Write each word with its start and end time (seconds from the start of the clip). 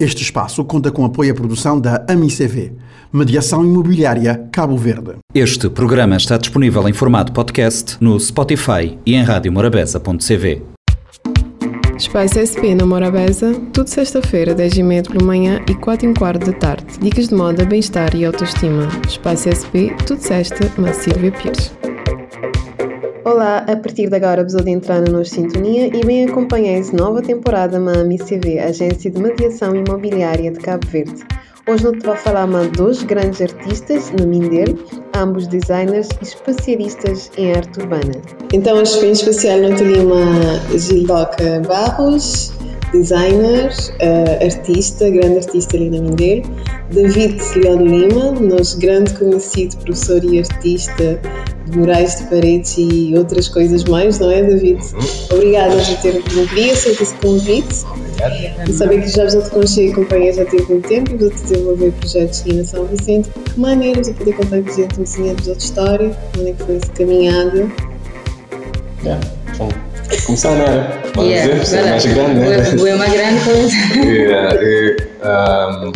Este 0.00 0.22
espaço 0.22 0.64
conta 0.64 0.90
com 0.90 1.04
apoio 1.04 1.30
à 1.30 1.34
produção 1.34 1.78
da 1.78 2.02
AMICV, 2.08 2.72
Mediação 3.12 3.62
Imobiliária 3.62 4.48
Cabo 4.50 4.74
Verde. 4.74 5.16
Este 5.34 5.68
programa 5.68 6.16
está 6.16 6.38
disponível 6.38 6.88
em 6.88 6.92
formato 6.94 7.34
podcast 7.34 7.98
no 8.00 8.18
Spotify 8.18 8.98
e 9.04 9.14
em 9.14 9.22
radiomorabeza.cv. 9.22 10.62
Espaço 11.98 12.38
SP 12.40 12.72
na 12.74 12.86
Morabeza, 12.86 13.52
tudo 13.74 13.88
sexta-feira, 13.88 14.54
10h30 14.54 15.10
pela 15.10 15.22
manhã 15.22 15.60
e 15.68 15.74
4 15.74 16.08
h 16.08 16.18
quarto 16.18 16.46
da 16.50 16.52
tarde. 16.54 16.98
Dicas 16.98 17.28
de 17.28 17.34
moda, 17.34 17.66
bem-estar 17.66 18.16
e 18.16 18.24
autoestima. 18.24 18.88
Espaço 19.06 19.50
SP, 19.52 19.92
tudo 20.06 20.22
sexta, 20.22 20.72
na 20.80 20.94
Silvia 20.94 21.30
Pires. 21.30 21.79
Olá, 23.22 23.58
a 23.68 23.76
partir 23.76 24.08
de 24.08 24.16
agora 24.16 24.42
vos 24.42 24.54
de 24.54 24.70
entrar 24.70 25.02
na 25.02 25.12
nossa 25.12 25.34
sintonia 25.34 25.88
e 25.88 26.04
bem 26.06 26.24
acompanheis 26.24 26.90
nova 26.90 27.20
temporada 27.20 27.78
na 27.78 28.00
AMICV, 28.00 28.58
Agência 28.58 29.10
de 29.10 29.20
Mediação 29.20 29.76
Imobiliária 29.76 30.50
de 30.50 30.58
Cabo 30.58 30.86
Verde. 30.86 31.22
Hoje 31.68 31.84
não 31.84 31.92
te 31.92 32.06
vou 32.06 32.16
falar 32.16 32.46
mais 32.46 32.70
dois 32.72 33.02
grandes 33.02 33.42
artistas 33.42 34.10
no 34.18 34.26
Mindelo, 34.26 34.78
ambos 35.14 35.46
designers 35.46 36.08
e 36.22 36.24
especialistas 36.24 37.30
em 37.36 37.52
arte 37.52 37.80
urbana. 37.80 38.12
Então, 38.54 38.78
hoje 38.78 38.98
foi 38.98 39.08
em 39.08 39.12
especial 39.12 39.58
teria 39.76 40.02
uma 40.02 40.78
Gildoca 40.78 41.60
Barros, 41.68 42.54
designer, 42.90 43.70
uh, 43.70 44.44
artista, 44.44 45.10
grande 45.10 45.38
artista 45.38 45.76
ali 45.76 45.90
na 45.90 46.00
Mindelo, 46.00 46.50
David 46.90 47.38
Leão 47.56 47.84
Lima, 47.84 48.32
nosso 48.32 48.78
grande 48.78 49.12
conhecido 49.12 49.76
professor 49.76 50.24
e 50.24 50.38
artista 50.38 51.20
de 51.46 51.49
murais 51.74 52.16
de 52.16 52.24
paredes 52.24 52.74
e 52.78 53.14
outras 53.16 53.48
coisas 53.48 53.84
mais, 53.84 54.18
não 54.18 54.30
é, 54.30 54.42
David? 54.42 54.80
Uhum. 54.94 55.36
Obrigada 55.36 55.76
por 55.76 55.96
ter 56.02 56.22
vindo, 56.22 56.72
aceito 56.72 57.02
esse 57.02 57.14
convite. 57.14 57.84
E 58.68 58.72
saber 58.72 59.00
que 59.00 59.08
já, 59.08 59.26
já 59.28 59.40
te 59.40 59.50
conheci 59.50 59.86
e 59.86 59.92
acompanhei 59.92 60.32
já 60.32 60.44
tem 60.44 60.60
muito 60.66 60.86
tempo 60.86 61.12
e 61.12 61.16
vou 61.16 61.30
te 61.30 61.42
desenvolver 61.42 61.92
projetos 61.92 62.40
aqui 62.40 62.52
na 62.54 62.64
São 62.64 62.84
Vicente. 62.84 63.30
Que 63.30 63.58
maneiras 63.58 64.08
de 64.08 64.12
poder 64.14 64.32
contar 64.34 64.62
com 64.62 64.68
a 64.68 64.72
gente 64.72 65.00
um 65.00 65.04
pouquinho 65.04 65.34
da 65.36 65.52
história, 65.52 66.18
como 66.34 66.48
é 66.48 66.52
que 66.52 66.62
foi 66.62 66.76
essa 66.76 66.92
caminhada? 66.92 67.70
Yeah. 69.02 69.26
Vamos 69.56 69.74
começar, 70.26 70.54
não 70.54 70.64
é? 70.64 71.00
Vamos 71.14 71.30
yeah, 71.30 71.54
dizer, 71.54 71.78
é 71.78 71.90
mais 71.90 72.06
grande, 72.06 72.34
né? 72.34 72.90
É 72.90 72.94
uma 72.94 73.06
grande 73.06 73.44
coisa. 73.44 73.76
yeah, 74.06 74.54
e, 74.62 74.96
um, 75.24 75.92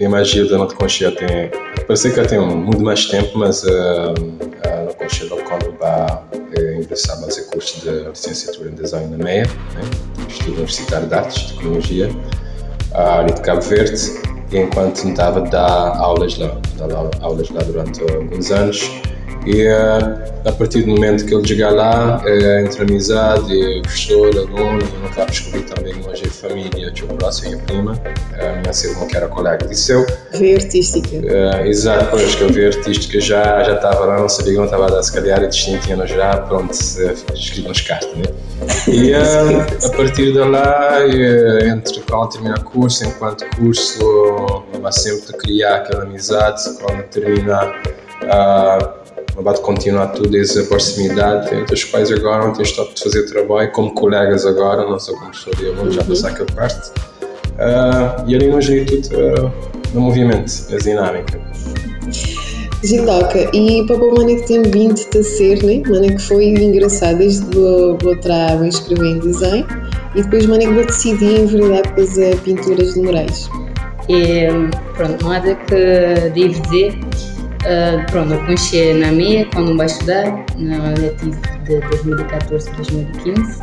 a 0.00 0.08
magia 0.08 0.44
da 0.48 0.58
Nota 0.58 0.74
Conchia 0.74 1.10
tem. 1.12 1.50
Parece 1.86 2.10
que 2.10 2.22
tenho 2.26 2.46
muito 2.46 2.82
mais 2.82 3.06
tempo, 3.06 3.38
mas 3.38 3.62
uh, 3.64 4.14
a 4.66 4.84
Nota 4.84 4.94
Conchia 4.94 5.28
quando 5.28 5.78
vai 5.78 6.18
é, 6.56 6.76
ingressar 6.76 7.18
a 7.18 7.22
fazer 7.22 7.42
curso 7.50 7.80
de 7.80 8.08
licenciatura 8.08 8.70
em 8.70 8.74
design 8.74 9.16
na 9.16 9.24
MEA, 9.24 9.44
né? 9.44 9.82
Estudo 10.28 10.52
Universitário 10.52 11.06
de 11.06 11.14
Artes 11.14 11.42
e 11.42 11.54
Tecnologia, 11.54 12.10
a 12.94 13.18
área 13.18 13.34
de 13.34 13.40
Cabo 13.42 13.60
Verde, 13.62 13.94
enquanto 14.52 15.08
estava 15.08 15.40
a 15.40 15.48
dar 15.48 15.96
aulas 15.98 16.38
lá, 16.38 16.56
dar 16.78 17.10
aulas 17.20 17.50
lá 17.50 17.62
durante 17.62 18.00
alguns 18.02 18.50
anos 18.50 19.01
e 19.46 19.66
uh, 19.66 20.48
a 20.48 20.52
partir 20.52 20.82
do 20.82 20.92
momento 20.92 21.24
que 21.24 21.34
ele 21.34 21.46
chegar 21.46 21.70
lá, 21.70 22.22
uh, 22.24 22.58
entre 22.60 22.82
amizade, 22.82 23.80
professor, 23.82 24.28
aluno, 24.36 24.78
não 25.00 25.08
estava 25.08 25.22
a 25.22 25.30
descobrir 25.30 25.62
também 25.62 25.94
hoje 26.06 26.24
a 26.26 26.30
família, 26.30 26.92
tinha 26.92 27.12
o 27.12 27.16
próximo 27.16 27.54
e 27.54 27.56
prima, 27.58 28.00
a 28.34 28.60
minha 28.60 28.92
irmã 28.92 29.06
que 29.06 29.16
era 29.16 29.28
colega 29.28 29.58
de 29.58 29.68
liceu. 29.68 30.06
Vê 30.32 30.54
artística. 30.54 31.08
Uh, 31.16 31.66
exato, 31.66 32.06
pois 32.10 32.34
que 32.34 32.42
eu 32.42 32.48
vi 32.50 32.66
artística 32.66 33.20
já, 33.20 33.64
já 33.64 33.74
estava 33.74 34.04
lá, 34.04 34.20
não 34.20 34.28
sabia 34.28 34.52
que 34.52 34.58
não 34.58 34.66
estava 34.66 34.86
a 34.86 34.90
dar, 34.90 35.02
se 35.02 35.12
calhar, 35.12 35.46
distintinha 35.48 36.06
já, 36.06 36.36
pronto, 36.36 36.72
escrevi 36.72 37.68
uns 37.68 37.80
cartas, 37.80 38.14
né? 38.14 38.24
E 38.86 39.12
uh, 39.12 39.66
a 39.86 39.96
partir 39.96 40.32
de 40.32 40.38
lá, 40.38 40.98
entre 41.66 42.00
quando 42.02 42.30
terminar 42.30 42.58
o 42.58 42.64
curso, 42.64 43.04
enquanto 43.04 43.44
curso, 43.56 44.64
vai 44.80 44.92
sempre 44.92 45.32
criar 45.36 45.78
aquela 45.78 46.04
amizade, 46.04 46.62
quando 46.80 47.02
terminar. 47.08 47.82
Uh, 48.22 49.01
de 49.36 49.60
continuar 49.62 50.08
tudo 50.08 50.36
essa 50.36 50.62
proximidade 50.64 51.54
entre 51.54 51.74
os 51.74 51.84
pais 51.84 52.10
agora, 52.12 52.46
não 52.46 52.52
tens 52.52 52.68
estado 52.68 52.94
de 52.94 53.02
fazer 53.02 53.24
trabalho 53.26 53.70
como 53.72 53.94
colegas 53.94 54.44
agora, 54.44 54.88
não 54.88 55.00
sou 55.00 55.14
como 55.14 55.30
professor 55.30 55.56
de 55.56 55.68
aluno, 55.68 55.90
já 55.90 56.04
passar 56.04 56.30
aquela 56.30 56.52
parte. 56.52 56.90
Uh, 57.52 58.28
e 58.28 58.34
ali 58.34 58.48
não 58.48 58.60
geri 58.60 58.84
tudo 58.84 59.16
uh, 59.16 59.52
no 59.94 60.00
movimento, 60.02 60.52
a 60.72 60.76
dinâmica. 60.78 61.40
Zindoca, 62.84 63.48
e 63.54 63.86
para 63.86 63.96
o 63.96 64.14
Mano 64.14 64.36
que 64.36 64.46
tem 64.48 64.62
vindo 64.62 65.00
a 65.00 65.22
ser, 65.22 65.62
né? 65.62 65.82
Mano 65.86 66.16
que 66.16 66.22
foi 66.22 66.46
engraçado 66.46 67.18
desde 67.18 67.46
que 67.46 67.56
vou, 67.56 67.98
vou 67.98 68.16
a 68.26 68.68
escrever 68.68 69.06
em 69.06 69.18
design 69.20 69.66
e 70.14 70.22
depois 70.22 70.46
Mano 70.46 70.60
que 70.60 70.72
vou 70.72 70.84
decidir 70.84 71.40
enveredar 71.40 71.94
para 71.94 72.36
pinturas 72.44 72.94
de 72.94 73.00
murais. 73.00 73.48
É, 74.08 74.48
pronto, 74.96 75.24
nada 75.24 75.54
que 75.54 76.30
devo 76.34 76.60
dizer 76.62 76.98
Uh, 77.62 78.04
pronto, 78.10 78.34
eu 78.34 78.44
conheci 78.44 78.92
na 78.94 79.12
MEA 79.12 79.46
quando 79.54 79.76
vai 79.76 79.86
estudar, 79.86 80.44
na 80.56 80.90
letivo 80.98 81.40
de 81.64 81.78
2014 81.80 82.70
2015. 82.72 83.60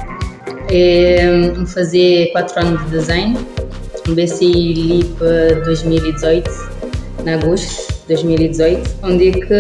É, 0.72 1.54
fazer 1.66 2.32
4 2.32 2.60
anos 2.62 2.86
de 2.86 2.92
design, 2.92 3.38
BCI 4.08 4.74
LIP 4.74 5.20
2018, 5.66 6.50
em 7.26 7.34
agosto 7.34 7.92
de 8.08 8.16
2018, 8.16 8.96
onde 9.04 9.30
é 9.30 9.32
que 9.32 9.54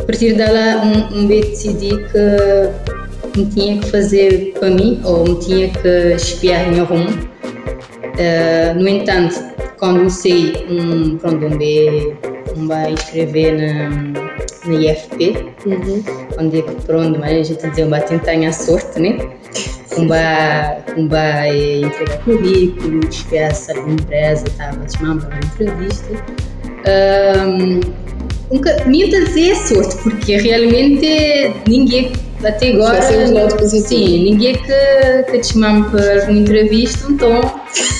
a 0.00 0.04
partir 0.04 0.34
dela 0.34 0.82
um, 0.82 1.18
um 1.18 1.26
decidi 1.26 1.90
que 1.90 3.38
me 3.38 3.46
tinha 3.46 3.78
que 3.80 3.90
fazer 3.90 4.54
para 4.58 4.70
mim 4.70 4.98
ou 5.04 5.24
me 5.24 5.38
tinha 5.40 5.68
que 5.68 6.14
espiar 6.14 6.72
em 6.72 6.80
algum. 6.80 7.04
Uh, 7.04 8.74
no 8.76 8.88
entanto, 8.88 9.34
quando 9.78 9.98
comecei 9.98 10.66
um, 10.70 11.18
pronto, 11.18 11.44
um 11.46 11.58
B 11.58 12.16
um 12.56 12.66
vai 12.66 12.94
escrever 12.94 13.52
na, 13.52 13.90
na 14.66 14.74
IFP, 14.74 15.54
uhum. 15.66 16.04
onde 16.38 16.58
é 16.58 16.62
que 16.62 16.74
pronto, 16.86 17.18
mas 17.18 17.30
a 17.32 17.42
gente 17.42 17.68
dizia, 17.68 17.86
vai 17.86 18.02
tentar 18.04 18.32
a 18.32 18.52
sorte, 18.52 19.00
né? 19.00 19.18
Um 19.98 20.08
vai, 20.08 20.82
um 20.96 21.08
vai 21.08 21.82
entregar 21.82 22.18
currículo, 22.24 23.00
espiar 23.08 23.54
se 23.54 23.72
alguma 23.72 23.94
empresa 23.94 24.44
estava 24.46 24.84
te 24.86 24.98
chamando 24.98 25.26
para 25.26 25.36
uma 25.36 25.44
entrevista. 25.44 26.24
Um, 26.88 27.80
nunca, 28.50 28.84
me 28.86 29.08
dizer 29.08 29.54
sorte, 29.56 29.96
porque 30.02 30.38
realmente 30.38 31.52
ninguém 31.68 32.12
até 32.44 32.72
agora. 32.72 33.00
Sim, 33.02 34.24
ninguém 34.24 34.54
que, 34.54 35.30
que 35.30 35.38
te 35.38 35.52
chamava 35.52 35.90
para 35.90 36.24
uma 36.24 36.38
entrevista, 36.38 37.10
então. 37.10 37.40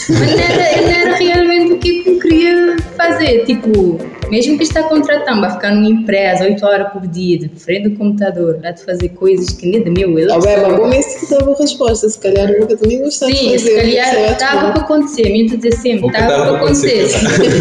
Mas 0.09 0.19
não 0.19 0.41
era, 0.41 0.83
não 0.83 0.91
era 0.91 1.17
realmente 1.17 1.73
o 1.73 1.79
que 1.79 2.03
eu 2.07 2.19
queria 2.19 2.77
fazer. 2.97 3.45
Tipo, 3.45 3.99
mesmo 4.31 4.57
que 4.57 4.65
está 4.65 4.83
contratando, 4.85 5.43
vai 5.43 5.51
ficar 5.51 5.75
numa 5.75 5.89
empresa 5.89 6.45
8 6.45 6.65
horas 6.65 6.93
por 6.93 7.07
dia, 7.07 7.39
de 7.39 7.49
frente 7.49 7.91
do 7.91 7.97
computador, 7.97 8.59
a 8.65 8.71
de 8.71 8.83
fazer 8.83 9.11
coisas 9.11 9.51
que 9.51 9.67
nem 9.67 9.83
de 9.83 9.91
meu 9.91 10.19
eu. 10.19 10.33
Ah, 10.33 10.39
bem, 10.41 10.57
mas 10.61 10.77
bom 10.77 10.89
mesmo 10.89 11.21
que 11.21 11.31
dava 11.31 11.55
resposta, 11.59 12.09
se 12.09 12.19
calhar 12.19 12.51
eu 12.51 12.61
nunca 12.61 12.77
também 12.77 13.03
gostava 13.03 13.33
Sim, 13.33 13.53
de 13.53 13.59
fazer. 13.59 13.71
se 13.71 13.77
calhar 13.77 14.33
estava 14.33 14.73
para 14.73 14.83
acontecer, 14.83 15.31
minto 15.31 15.57
dizer 15.57 15.73
sempre, 15.73 16.07
estava 16.07 16.27
para 16.27 16.57
acontecer. 16.57 17.09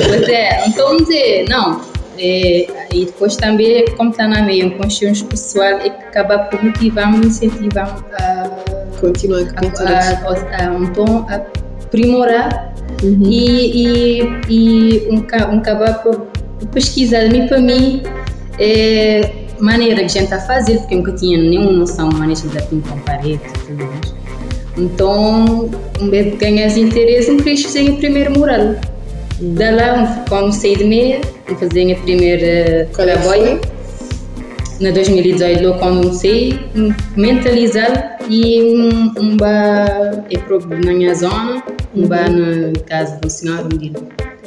Pois 0.07 0.29
é, 0.29 0.67
então 0.67 0.97
dizer, 0.97 1.45
não, 1.49 1.81
é, 2.23 2.67
e 2.93 3.05
depois 3.05 3.35
também, 3.35 3.83
como 3.97 4.11
está 4.11 4.27
na 4.27 4.43
meio, 4.43 4.67
um 4.67 4.77
consciência 4.77 5.25
pessoal 5.25 5.79
é 5.79 5.89
que 5.89 6.03
acaba 6.05 6.37
por 6.37 6.63
motivar-me, 6.63 7.25
incentivar-me 7.25 7.99
a 8.13 8.47
continuar 8.99 9.41
a, 9.41 9.47
a, 9.49 10.65
a, 10.67 10.69
a, 10.69 10.75
então, 10.75 11.25
a 11.27 11.35
aprimorar 11.83 12.75
uhum. 13.01 13.23
e, 13.23 13.87
e, 13.87 14.19
e 14.47 15.07
um, 15.09 15.17
um 15.17 15.57
acabar 15.57 16.03
por 16.03 16.27
pesquisar 16.71 17.27
mim 17.29 17.47
para 17.47 17.59
mim 17.59 18.03
é 18.59 19.47
maneira 19.59 19.95
que 19.95 20.05
a 20.05 20.07
gente 20.07 20.23
está 20.25 20.35
a 20.35 20.41
fazer, 20.41 20.77
porque 20.77 20.93
eu 20.93 20.99
nunca 20.99 21.13
tinha 21.13 21.37
nenhuma 21.39 21.71
noção 21.71 22.09
de 22.09 22.15
maneira 22.17 22.39
de 22.39 22.61
pintar 22.67 22.97
parede 23.03 23.41
e 23.43 23.67
tudo 23.67 23.85
mais. 23.85 24.15
Então, 24.77 25.69
um 25.99 26.09
bebê 26.09 26.37
ganha 26.37 26.67
esse 26.67 26.79
interesse, 26.79 27.35
queria 27.37 27.63
fazer 27.63 27.89
o 27.89 27.97
primeiro 27.97 28.37
mural. 28.37 28.75
Da 29.41 29.71
lá, 29.71 30.25
quando 30.29 30.51
saí 30.53 30.75
de 30.75 30.83
meia, 30.83 31.19
fazer 31.59 31.91
a 31.91 31.95
primeira 31.95 32.87
colaboia. 32.95 33.59
Na 34.79 34.91
2018, 34.91 35.63
logo 35.63 35.79
quando 35.79 36.01
comecei, 36.01 36.59
mentalizar 37.15 38.19
e 38.29 38.61
um, 38.61 39.13
um 39.19 39.37
bar 39.37 40.23
é 40.31 40.37
próprio 40.39 40.83
na 40.83 40.91
minha 40.93 41.13
zona, 41.13 41.63
um 41.95 42.07
bar 42.07 42.31
na 42.31 42.71
casa 42.87 43.17
do 43.17 43.29
senhor, 43.29 43.65
onde 43.65 43.93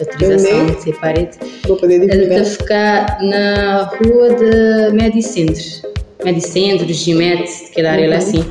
autorização 0.01 0.67
de 0.67 0.83
ser 0.83 0.95
parede. 0.95 1.39
Vou 1.67 1.77
poder 1.77 2.01
divulgar. 2.01 2.41
De 2.41 2.51
ficar 2.51 3.19
na 3.21 3.85
rua 3.85 4.35
de 4.35 4.93
Medicentro. 4.93 5.93
Medicentro, 6.25 6.93
Gimete, 6.93 7.67
aquela 7.71 7.91
área 7.91 8.05
uhum. 8.05 8.11
lá 8.11 8.17
assim. 8.17 8.45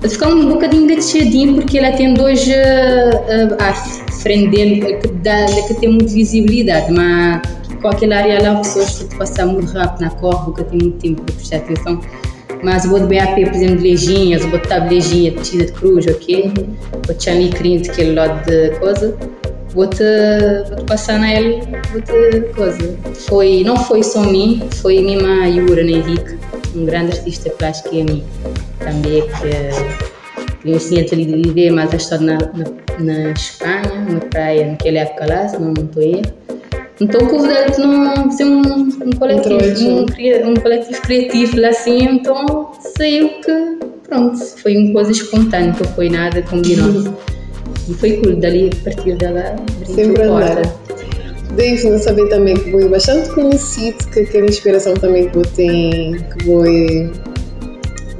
De 0.00 0.08
ficar 0.08 0.28
um 0.28 0.48
bocadinho 0.48 0.86
gatechadinho 0.86 1.54
porque 1.54 1.78
ela 1.78 1.92
tem 1.96 2.14
dois 2.14 2.46
uh, 2.46 2.50
uh, 2.50 3.56
à 3.58 4.05
frente 4.26 4.48
dele 4.48 4.96
que, 4.96 5.08
dá, 5.22 5.46
que 5.68 5.74
tem 5.74 5.88
muita 5.88 6.12
visibilidade, 6.12 6.90
mas 6.92 7.40
com 7.80 7.86
aquela 7.86 8.16
área 8.16 8.42
lá, 8.42 8.56
pessoas 8.56 9.04
que 9.04 9.14
passam 9.14 9.52
muito 9.52 9.72
rápido 9.72 10.00
na 10.00 10.10
corda, 10.10 10.52
que 10.52 10.64
tem 10.64 10.80
muito 10.80 10.98
tempo 10.98 11.22
para 11.22 11.34
prestar 11.36 11.56
atenção. 11.58 12.00
mas 12.64 12.84
vou 12.86 13.06
bem 13.06 13.20
a 13.20 13.28
pé, 13.28 13.44
por 13.44 13.54
exemplo, 13.54 13.76
de 13.76 13.82
lejinhas, 13.84 14.42
vou 14.42 14.50
botar 14.50 14.84
lejinha, 14.88 15.30
tira 15.30 15.66
de 15.66 15.72
cruz, 15.72 16.06
ok? 16.08 16.52
Vou 17.06 17.14
te 17.14 17.30
ali 17.30 17.50
crente 17.50 17.88
aquele 17.88 18.14
lado 18.14 18.44
de 18.46 18.70
coisa, 18.80 19.16
vou-te 19.72 20.02
vou 20.68 20.76
-te 20.76 20.84
passar 20.86 21.20
nele, 21.20 21.62
vou-te 21.92 22.52
coisa. 22.52 22.96
Foi, 23.28 23.62
não 23.64 23.76
foi 23.76 24.02
só 24.02 24.22
mim, 24.22 24.60
foi 24.82 25.00
minha 25.02 25.46
Yura 25.46 25.82
Henrique, 25.82 26.36
um 26.74 26.84
grande 26.84 27.16
artista 27.16 27.48
plástico 27.50 27.94
e 27.94 28.00
a 28.00 28.04
mim 28.04 28.24
também, 28.80 29.22
que 29.22 30.05
conhecia 30.66 31.06
ali 31.12 31.24
de 31.24 31.42
viver, 31.42 31.70
mas 31.70 31.94
estou 31.94 32.20
na, 32.20 32.38
na, 32.38 32.64
na 32.98 33.30
Espanha, 33.30 34.06
na 34.10 34.20
praia, 34.20 34.66
naquela 34.66 34.98
época 34.98 35.26
lá, 35.26 35.48
se 35.48 35.58
não 35.58 35.72
estou 35.72 36.02
aí. 36.02 36.22
Então 37.00 37.20
convidei-te 37.26 37.80
num 37.80 38.30
ser 38.30 38.44
um, 38.44 38.60
um 38.60 39.10
coletivo, 39.18 39.54
um, 39.54 40.50
um, 40.50 40.54
coletivo 40.54 41.00
criativo 41.02 41.60
lá 41.60 41.68
assim, 41.68 42.04
então 42.04 42.72
saiu 42.96 43.28
que 43.40 43.78
pronto, 44.08 44.38
foi 44.62 44.76
uma 44.76 44.92
coisa 44.94 45.12
espontânea, 45.12 45.74
não 45.78 45.92
foi 45.94 46.08
nada 46.08 46.42
combinado. 46.42 47.14
E 47.88 47.94
foi 47.94 48.16
cool, 48.16 48.36
dali 48.36 48.70
a 48.72 48.84
partir 48.84 49.16
dela 49.16 49.56
Sempre 49.84 50.22
a 50.22 50.28
porta. 50.28 50.62
Deixe-me 51.54 51.98
saber 51.98 52.28
também 52.28 52.56
que 52.56 52.70
foi 52.70 52.88
bastante 52.88 53.28
conhecido, 53.30 53.98
que 54.12 54.20
aquela 54.20 54.46
inspiração 54.46 54.94
também 54.94 55.28
que 55.28 55.34
vou 55.34 55.44
ter, 55.44 56.22
que 56.32 56.44
vou, 56.44 56.64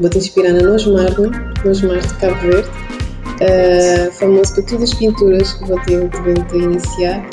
vou 0.00 0.10
te 0.10 0.19
inspirar 0.19 0.52
na 0.52 0.62
Nosmar, 0.62 1.14
né? 1.58 1.64
Nosmar 1.64 2.00
de 2.00 2.14
Cabo 2.14 2.41
Verde, 2.41 2.69
uh, 2.69 4.12
famoso 4.12 4.55
por 4.55 4.64
todas 4.64 4.85
as 4.85 4.94
pinturas 4.94 5.53
que 5.55 5.64
vou 5.67 5.81
ter, 5.81 6.08
te 6.49 6.56
iniciar 6.56 7.26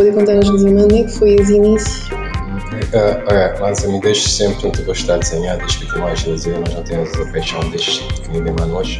poder 0.00 0.14
contar-nos, 0.14 0.48
Lima, 0.62 0.84
onde 0.84 1.00
é 1.00 1.04
que 1.04 1.10
foi 1.10 1.36
os 1.36 1.50
inícios? 1.50 2.08
Uh, 2.08 3.30
é, 3.30 3.54
mas 3.60 3.84
eu 3.84 3.92
me 3.92 4.00
deixo 4.00 4.28
sempre 4.30 4.62
muito 4.62 4.82
gostar 4.84 5.18
de 5.18 5.28
desenhar, 5.28 5.58
desde 5.58 5.84
que 5.84 5.94
eu 5.94 6.00
mais 6.00 6.20
dizer, 6.20 6.58
nós 6.58 6.72
já 6.72 6.82
temos 6.82 7.12
a 7.14 7.26
paixão 7.26 7.60
desde 7.68 8.00
que 8.00 8.30
ninguém 8.30 8.54
mais 8.58 8.70
nós. 8.70 8.96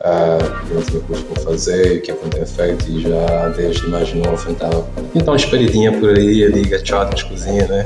Uh, 0.00 0.70
eu 0.70 0.82
tive 0.82 1.00
curso 1.00 1.24
para 1.24 1.42
fazer, 1.42 1.98
o 1.98 2.02
que 2.02 2.12
é 2.12 2.14
que 2.14 2.24
eu 2.24 2.30
tenho 2.30 2.46
feito 2.46 2.88
e 2.88 3.02
já 3.02 3.48
desde 3.48 3.88
mais 3.88 4.14
novo 4.14 4.48
então, 4.48 4.88
então 5.12 5.34
espalhadinha 5.34 5.90
por 5.98 6.10
aí, 6.10 6.44
ali, 6.44 6.70
nas 6.70 7.22
cozinhas, 7.24 7.68
né? 7.68 7.84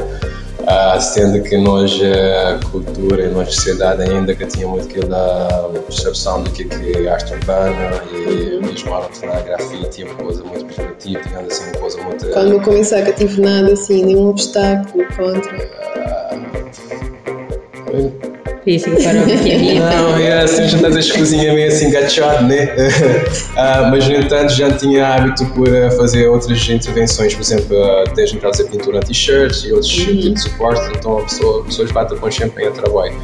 Uh, 0.62 1.00
sendo 1.00 1.42
que 1.42 1.56
nós, 1.56 2.00
a 2.00 2.60
cultura 2.70 3.22
e 3.22 3.26
a 3.26 3.30
nossa 3.30 3.50
sociedade 3.50 4.02
ainda 4.02 4.34
que 4.34 4.46
tinha 4.46 4.66
muito 4.66 4.88
aquela 4.88 5.70
percepção 5.86 6.42
do 6.42 6.50
que 6.50 6.68
é 6.96 7.08
arte 7.08 7.34
urbana 7.34 8.02
e 8.12 8.60
mesmo 8.64 8.94
a 8.94 8.98
arte 8.98 9.26
na 9.26 9.40
grafite, 9.40 10.04
uma 10.04 10.14
coisa 10.14 10.44
muito 10.44 10.64
pejorativa, 10.66 11.20
digamos 11.20 11.52
assim, 11.52 11.70
uma 11.70 11.80
coisa 11.80 12.02
muito... 12.02 12.26
Quando 12.30 12.52
eu 12.52 12.60
comecei 12.60 13.02
a 13.02 13.12
tive 13.12 13.40
nada 13.40 13.72
assim, 13.72 14.04
nenhum 14.04 14.28
obstáculo 14.28 15.04
contra... 15.16 15.56
Uh, 17.92 18.31
Pensei 18.64 18.94
que 18.94 19.02
parou 19.02 19.26
Não, 19.26 20.18
é 20.18 20.42
assim, 20.42 20.68
já 20.68 20.76
estás 20.76 20.96
a 20.96 21.18
cozinha 21.18 21.52
meio 21.52 21.68
assim 21.68 21.90
gachado, 21.90 22.46
né? 22.46 22.64
uh, 22.64 23.90
mas 23.90 24.06
no 24.06 24.14
entanto 24.14 24.52
já 24.52 24.70
tinha 24.70 25.06
hábito 25.06 25.44
por 25.46 25.68
uh, 25.68 25.90
fazer 25.96 26.28
outras 26.28 26.68
intervenções, 26.68 27.34
por 27.34 27.42
exemplo, 27.42 27.76
uh, 27.76 28.14
desde 28.14 28.38
trazer 28.38 28.64
pintura 28.64 28.98
a 28.98 29.02
t-shirts 29.02 29.64
e 29.64 29.72
outros 29.72 29.98
uhum. 29.98 30.04
tipos 30.04 30.34
de 30.34 30.40
suporte, 30.42 30.96
então 30.96 31.18
a 31.18 31.22
pessoa, 31.22 31.64
pessoas 31.64 31.90
batem 31.90 32.16
com 32.18 32.30
champanhe 32.30 32.68
a 32.68 32.70
trabalho. 32.70 33.14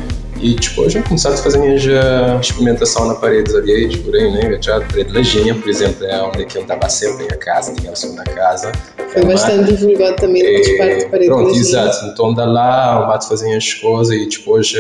E 0.40 0.55
depois 0.55 0.93
já 0.93 1.02
começaram 1.02 1.35
a 1.35 1.38
fazer 1.38 1.58
minha 1.58 1.75
uh, 1.75 2.40
experimentação 2.40 3.06
na 3.06 3.14
paredes 3.14 3.55
alheias, 3.55 3.96
por 3.96 4.14
aí, 4.14 4.31
né? 4.31 4.58
Já 4.61 4.81
parede 4.81 5.12
lajinha, 5.12 5.55
por 5.55 5.69
exemplo, 5.69 6.06
é 6.06 6.23
onde 6.23 6.43
é 6.43 6.44
que 6.44 6.58
eu 6.58 6.62
andava 6.62 6.88
sempre 6.88 7.25
em 7.25 7.38
casa, 7.38 7.75
digamos 7.75 8.05
assim, 8.05 8.14
na 8.14 8.25
casa. 8.25 8.73
Foi 9.12 9.25
bastante 9.25 9.75
divulgado 9.75 10.17
também 10.17 10.43
nas 10.43 10.69
partes 10.76 11.05
de 11.05 11.11
parede 11.11 11.26
Pronto, 11.29 11.55
exato. 11.55 12.06
Então 12.06 12.35
da 12.35 12.44
lá, 12.44 13.00
eu 13.00 13.06
bato 13.08 13.29
fazer 13.29 13.56
as 13.56 13.75
coisas 13.75 14.14
e 14.14 14.29
depois, 14.29 14.73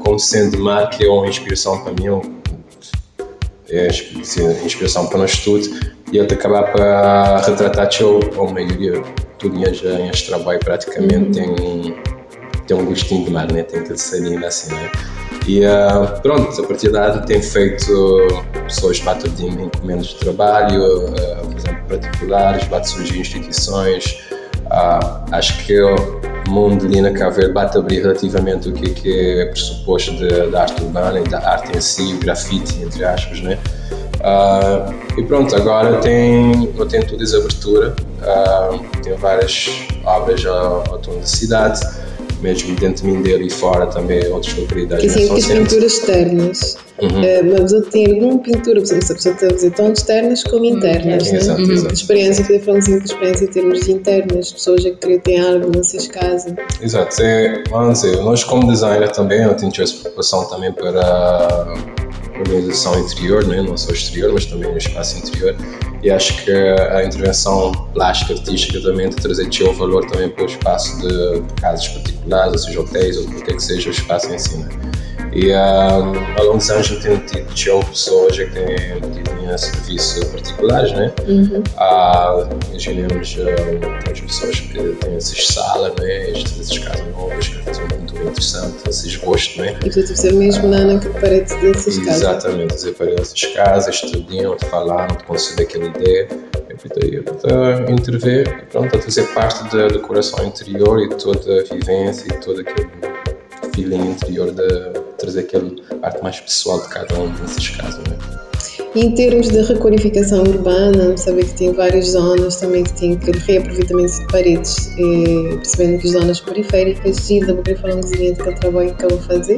como 0.00 0.18
sendo 0.18 0.58
marca, 0.58 1.02
é 1.02 1.08
uma 1.08 1.26
inspiração 1.26 1.82
para 1.82 1.92
mim, 1.92 2.20
é 3.70 3.88
inspiração 4.64 5.06
para 5.06 5.18
nós 5.18 5.38
tudo 5.38 5.68
e 6.12 6.20
até 6.20 6.34
acabar 6.34 6.72
para 6.72 7.38
retratar 7.42 7.88
a 7.88 8.52
maioria 8.52 9.00
tudo 9.38 9.58
já 9.72 9.92
em 9.92 10.08
este 10.08 10.28
trabalho 10.28 10.58
praticamente 10.60 11.40
uhum. 11.40 11.54
tem 11.54 12.19
tem 12.70 12.78
um 12.78 12.84
gostinho 12.84 13.24
de 13.24 13.30
mar, 13.32 13.50
né? 13.50 13.64
Tem 13.64 13.80
aquele 13.80 13.98
salinho 13.98 14.46
assim, 14.46 14.72
né? 14.72 14.92
E 15.48 15.60
uh, 15.66 16.20
pronto, 16.22 16.62
a 16.62 16.66
partir 16.66 16.90
daí 16.90 17.20
tem 17.26 17.42
feito 17.42 18.28
pessoas 18.64 19.00
batem 19.00 19.30
de 19.32 19.46
encomendas 19.46 20.06
de 20.06 20.14
trabalho, 20.16 21.08
uh, 21.08 21.46
por 21.46 21.56
exemplo, 21.56 21.82
particulares, 21.88 22.64
bate 22.68 22.88
surgir 22.88 23.18
instituições. 23.18 24.22
Uh, 24.66 25.32
acho 25.32 25.64
que 25.64 25.82
o 25.82 25.96
mundo 26.48 26.86
ali 26.86 27.00
na 27.00 27.10
Cabo 27.10 27.52
bate 27.52 27.76
abrir 27.76 28.02
relativamente 28.02 28.68
o 28.68 28.72
que, 28.72 28.90
que 28.90 29.40
é 29.40 29.46
pressuposto 29.46 30.12
da 30.52 30.62
arte 30.62 30.80
urbana 30.80 31.18
e 31.18 31.24
da 31.24 31.38
arte 31.38 31.76
em 31.76 31.80
si, 31.80 32.14
o 32.14 32.18
grafite, 32.18 32.80
entre 32.84 33.04
aspas, 33.04 33.40
né? 33.40 33.58
Uh, 34.20 35.18
e 35.18 35.24
pronto, 35.24 35.56
agora 35.56 35.98
tem, 35.98 36.72
eu 36.78 36.86
tenho 36.86 37.04
toda 37.04 37.24
essa 37.24 37.38
abertura, 37.38 37.96
uh, 38.22 39.00
tenho 39.02 39.16
várias 39.16 39.88
obras 40.04 40.44
ao, 40.46 40.84
ao 40.88 40.98
da 40.98 41.26
cidade, 41.26 41.80
mesmo 42.40 42.74
dentro 42.76 43.04
de 43.04 43.12
mim 43.12 43.22
dele 43.22 43.46
e 43.46 43.50
fora 43.50 43.86
também 43.86 44.26
outras 44.28 44.54
localidades. 44.56 45.12
Que 45.12 45.20
sim, 45.20 45.32
as 45.32 45.46
pinturas 45.46 45.92
externas. 45.92 46.76
Uhum. 47.00 47.08
Uh, 47.08 47.60
mas 47.60 47.72
eu 47.72 47.82
tenho 47.82 48.14
alguma 48.14 48.38
pintura, 48.42 48.80
por 48.80 48.82
exemplo, 48.82 49.06
se 49.06 49.12
a 49.12 49.14
pessoa 49.14 49.34
está 49.34 49.46
a 49.46 49.50
fazer 49.50 49.70
tanto 49.70 49.96
externas 49.96 50.42
como 50.42 50.64
uhum. 50.64 50.76
internas, 50.76 51.26
uhum. 51.26 51.32
né? 51.32 51.38
exato, 51.38 51.62
uhum. 51.62 51.72
exato. 51.72 51.94
Experiência, 51.94 52.44
queria 52.44 52.62
falar 52.62 52.78
assim 52.78 52.98
de 52.98 53.04
experiência 53.04 53.44
em 53.44 53.48
termos 53.48 53.80
de 53.80 53.92
internas, 53.92 54.52
pessoas 54.52 54.86
a 54.86 54.90
que 54.90 55.18
têm 55.18 55.40
algo 55.40 55.72
nessas 55.74 56.06
casas. 56.08 56.54
Exato, 56.80 57.22
é, 57.22 57.62
vamos 57.70 58.00
dizer, 58.00 58.16
nós 58.22 58.44
como 58.44 58.70
designer 58.70 59.10
também, 59.12 59.42
eu 59.42 59.54
tenho 59.54 59.72
essa 59.78 59.94
preocupação 59.94 60.44
também 60.44 60.72
para 60.72 61.74
organização 62.40 62.98
interior, 62.98 63.46
né? 63.46 63.62
não 63.62 63.76
só 63.76 63.92
exterior, 63.92 64.32
mas 64.32 64.46
também 64.46 64.70
no 64.70 64.78
espaço 64.78 65.18
interior. 65.18 65.56
E 66.02 66.10
acho 66.10 66.44
que 66.44 66.50
a 66.50 67.04
intervenção 67.04 67.72
plástica 67.92 68.32
artística 68.32 68.80
também 68.80 69.10
trazer 69.10 69.48
o 69.62 69.72
valor 69.72 70.06
também 70.06 70.30
para 70.30 70.44
o 70.44 70.46
espaço 70.46 70.98
de, 71.00 71.42
casas 71.60 71.88
particulares, 71.88 72.52
ou 72.52 72.58
seja, 72.58 72.80
hotéis, 72.80 73.16
ou 73.18 73.24
qualquer 73.26 73.56
que 73.56 73.62
seja 73.62 73.88
o 73.88 73.92
espaço 73.92 74.32
em 74.32 74.38
si. 74.38 74.56
Né? 74.56 74.89
E 75.32 75.52
um, 75.54 76.56
dos 76.56 76.70
anos 76.70 76.90
eu 76.90 77.00
tenho 77.00 77.46
tido 77.54 77.86
pessoas 77.86 78.36
que 78.36 78.46
têm 78.46 79.00
tido 79.00 79.58
serviços 79.58 80.24
particulares, 80.24 80.92
né? 80.92 81.12
Uhum. 81.26 81.62
Há, 81.76 82.48
imaginemos, 82.68 83.34
temos 83.34 84.20
pessoas 84.20 84.60
que 84.60 84.78
têm 84.94 85.16
essas 85.16 85.46
salas, 85.46 85.94
né? 85.96 86.30
Estas 86.30 86.78
casas 86.78 87.06
novas 87.12 87.48
que 87.48 87.58
fazem 87.62 87.84
muito 87.96 88.14
interessante, 88.16 88.88
esse 88.88 89.08
esboço, 89.08 89.60
né? 89.60 89.76
E 89.84 89.90
tu 89.90 90.02
deve 90.02 90.32
mesmo 90.32 90.68
na, 90.68 90.84
na 90.84 91.00
parede 91.20 91.54
dessas 91.56 91.98
casas. 91.98 92.16
Exatamente, 92.16 92.74
dizer 92.74 92.94
para 92.94 93.10
essas 93.12 93.44
casas, 93.46 93.94
estudiam, 93.94 94.56
te 94.56 94.66
falaram, 94.66 95.16
te 95.16 95.24
conceder 95.24 95.66
aquela 95.66 95.86
ideia. 95.86 96.28
Eu 96.68 97.86
a 97.86 97.90
intervir 97.90 98.48
e 98.48 98.66
pronto, 98.66 98.96
a 98.96 99.00
fazer 99.02 99.24
parte 99.34 99.62
da 99.76 99.88
decoração 99.88 100.46
interior 100.46 101.00
e 101.02 101.08
toda 101.10 101.60
a 101.60 101.64
vivência 101.64 102.26
e 102.28 102.40
todo 102.40 102.60
aquele 102.60 102.88
feeling 103.74 104.12
interior 104.12 104.50
de 104.50 105.09
trazer 105.20 105.40
aquela 105.40 105.70
parte 106.00 106.22
mais 106.22 106.40
pessoal 106.40 106.80
de 106.80 106.88
cada 106.88 107.18
um 107.18 107.30
desses 107.34 107.68
casos. 107.76 107.98
Né? 108.08 108.16
E 108.94 109.06
em 109.06 109.14
termos 109.14 109.48
de 109.48 109.60
requalificação 109.62 110.42
urbana, 110.42 111.16
saber 111.16 111.44
que 111.44 111.54
tem 111.54 111.72
várias 111.72 112.08
zonas 112.08 112.56
também 112.56 112.82
que 112.82 112.92
tem 112.94 113.16
que 113.16 113.30
reaproveitamento 113.30 114.12
de 114.12 114.26
paredes, 114.26 114.90
e, 114.98 115.56
percebendo 115.56 115.98
que 116.00 116.06
as 116.08 116.12
zonas 116.12 116.40
periféricas, 116.40 117.16
Gilda, 117.18 117.54
vou 117.54 117.62
querer 117.62 117.78
falar 117.78 117.94
um 117.94 118.00
bocadinho 118.00 118.36
daquele 118.36 118.56
trabalho 118.56 118.94
que 118.94 119.04
eu 119.04 119.10
vou 119.10 119.20
fazer 119.20 119.56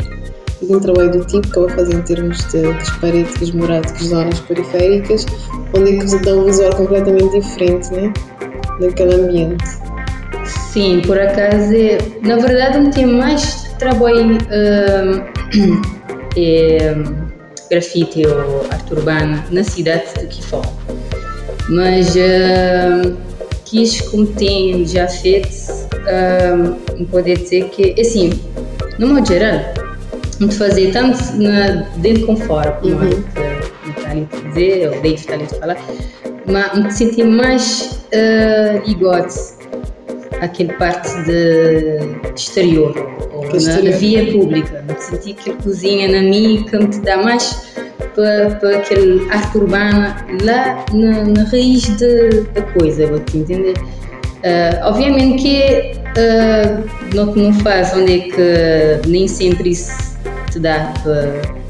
e 0.61 0.66
de 0.66 0.76
um 0.76 0.81
trabalho 0.81 1.11
do 1.12 1.25
tipo 1.25 1.49
que 1.49 1.57
eu 1.57 1.66
vou 1.66 1.71
fazer 1.71 1.95
em 1.95 2.02
termos 2.02 2.38
de, 2.50 2.62
das 2.62 2.90
paredes, 2.99 3.35
das 3.40 3.50
moradas, 3.52 3.92
das 3.92 4.02
zonas 4.02 4.40
periféricas, 4.40 5.26
onde 5.76 5.97
é 5.97 5.99
que 5.99 6.25
dá 6.25 6.35
um 6.35 6.45
visual 6.45 6.76
completamente 6.76 7.40
diferente, 7.40 7.90
né? 7.92 8.12
Daquele 8.81 9.14
ambiente. 9.14 9.64
Sim, 10.45 11.02
por 11.07 11.19
acaso, 11.19 11.75
é, 11.75 11.99
na 12.23 12.37
verdade, 12.37 12.78
não 12.78 12.90
tinha 12.90 13.07
mais 13.07 13.64
trabalho. 13.78 14.37
Uh, 14.37 15.31
é, 16.37 16.94
grafite 17.71 18.26
ou 18.26 18.66
arte 18.71 18.92
urbana 18.92 19.44
na 19.50 19.64
cidade 19.64 20.04
de 20.18 20.26
Kifó. 20.26 20.62
Mas 21.68 22.14
uh, 22.16 23.16
quis, 23.64 24.00
como 24.02 24.26
tem 24.26 24.87
já 24.87 25.09
feito, 25.09 25.49
uh, 25.49 27.04
poder 27.06 27.38
dizer 27.38 27.68
que, 27.71 27.99
assim, 28.00 28.30
no 28.99 29.09
modo 29.09 29.26
geral, 29.26 29.61
muito 30.38 30.56
fazer 30.56 30.92
tanto 30.92 31.18
na, 31.37 31.87
dentro 31.97 32.26
como 32.26 32.38
fora, 32.38 32.73
como 32.73 32.97
uhum. 32.97 33.25
está 33.97 34.11
ali 34.11 34.28
a 34.30 34.49
dizer, 34.49 34.88
ou 34.88 35.00
dentro 35.00 35.14
está 35.14 35.35
ali 35.35 35.44
a 35.44 35.49
falar, 35.49 35.76
mas 36.47 36.78
me 36.78 36.90
senti 36.90 37.23
mais 37.23 38.00
uh, 38.12 38.87
ligado 38.87 39.32
àquele 40.42 40.72
parte 40.75 41.08
de, 41.25 41.99
exterior 42.34 42.94
na, 42.94 43.82
na, 43.82 43.96
via 43.96 44.32
pública. 44.32 44.84
Me 44.87 45.00
senti 45.00 45.32
que 45.34 45.50
a 45.50 45.54
cozinha 45.54 46.08
na 46.08 46.28
mica 46.28 46.78
me 46.78 47.00
dá 47.00 47.16
mais 47.16 47.72
para, 48.14 48.56
para 48.56 48.76
aquele 48.76 49.26
arte 49.30 49.56
urbana 49.56 50.26
lá 50.42 50.84
na, 50.92 51.25
na 51.25 51.44
raiz 51.44 51.88
da 52.54 52.62
coisa, 52.78 53.06
vou 53.06 53.20
te 53.20 53.38
entender. 53.38 53.75
Uh, 53.78 54.87
obviamente 54.88 55.42
que 55.42 55.92
uh, 56.18 57.14
não, 57.14 57.26
não 57.34 57.54
faz 57.61 57.94
onde 57.94 58.12
é 58.12 58.18
que 58.18 59.08
nem 59.08 59.28
sempre 59.28 59.70
isso 59.70 60.18
te 60.50 60.58
dá 60.58 60.92
para 61.04 61.62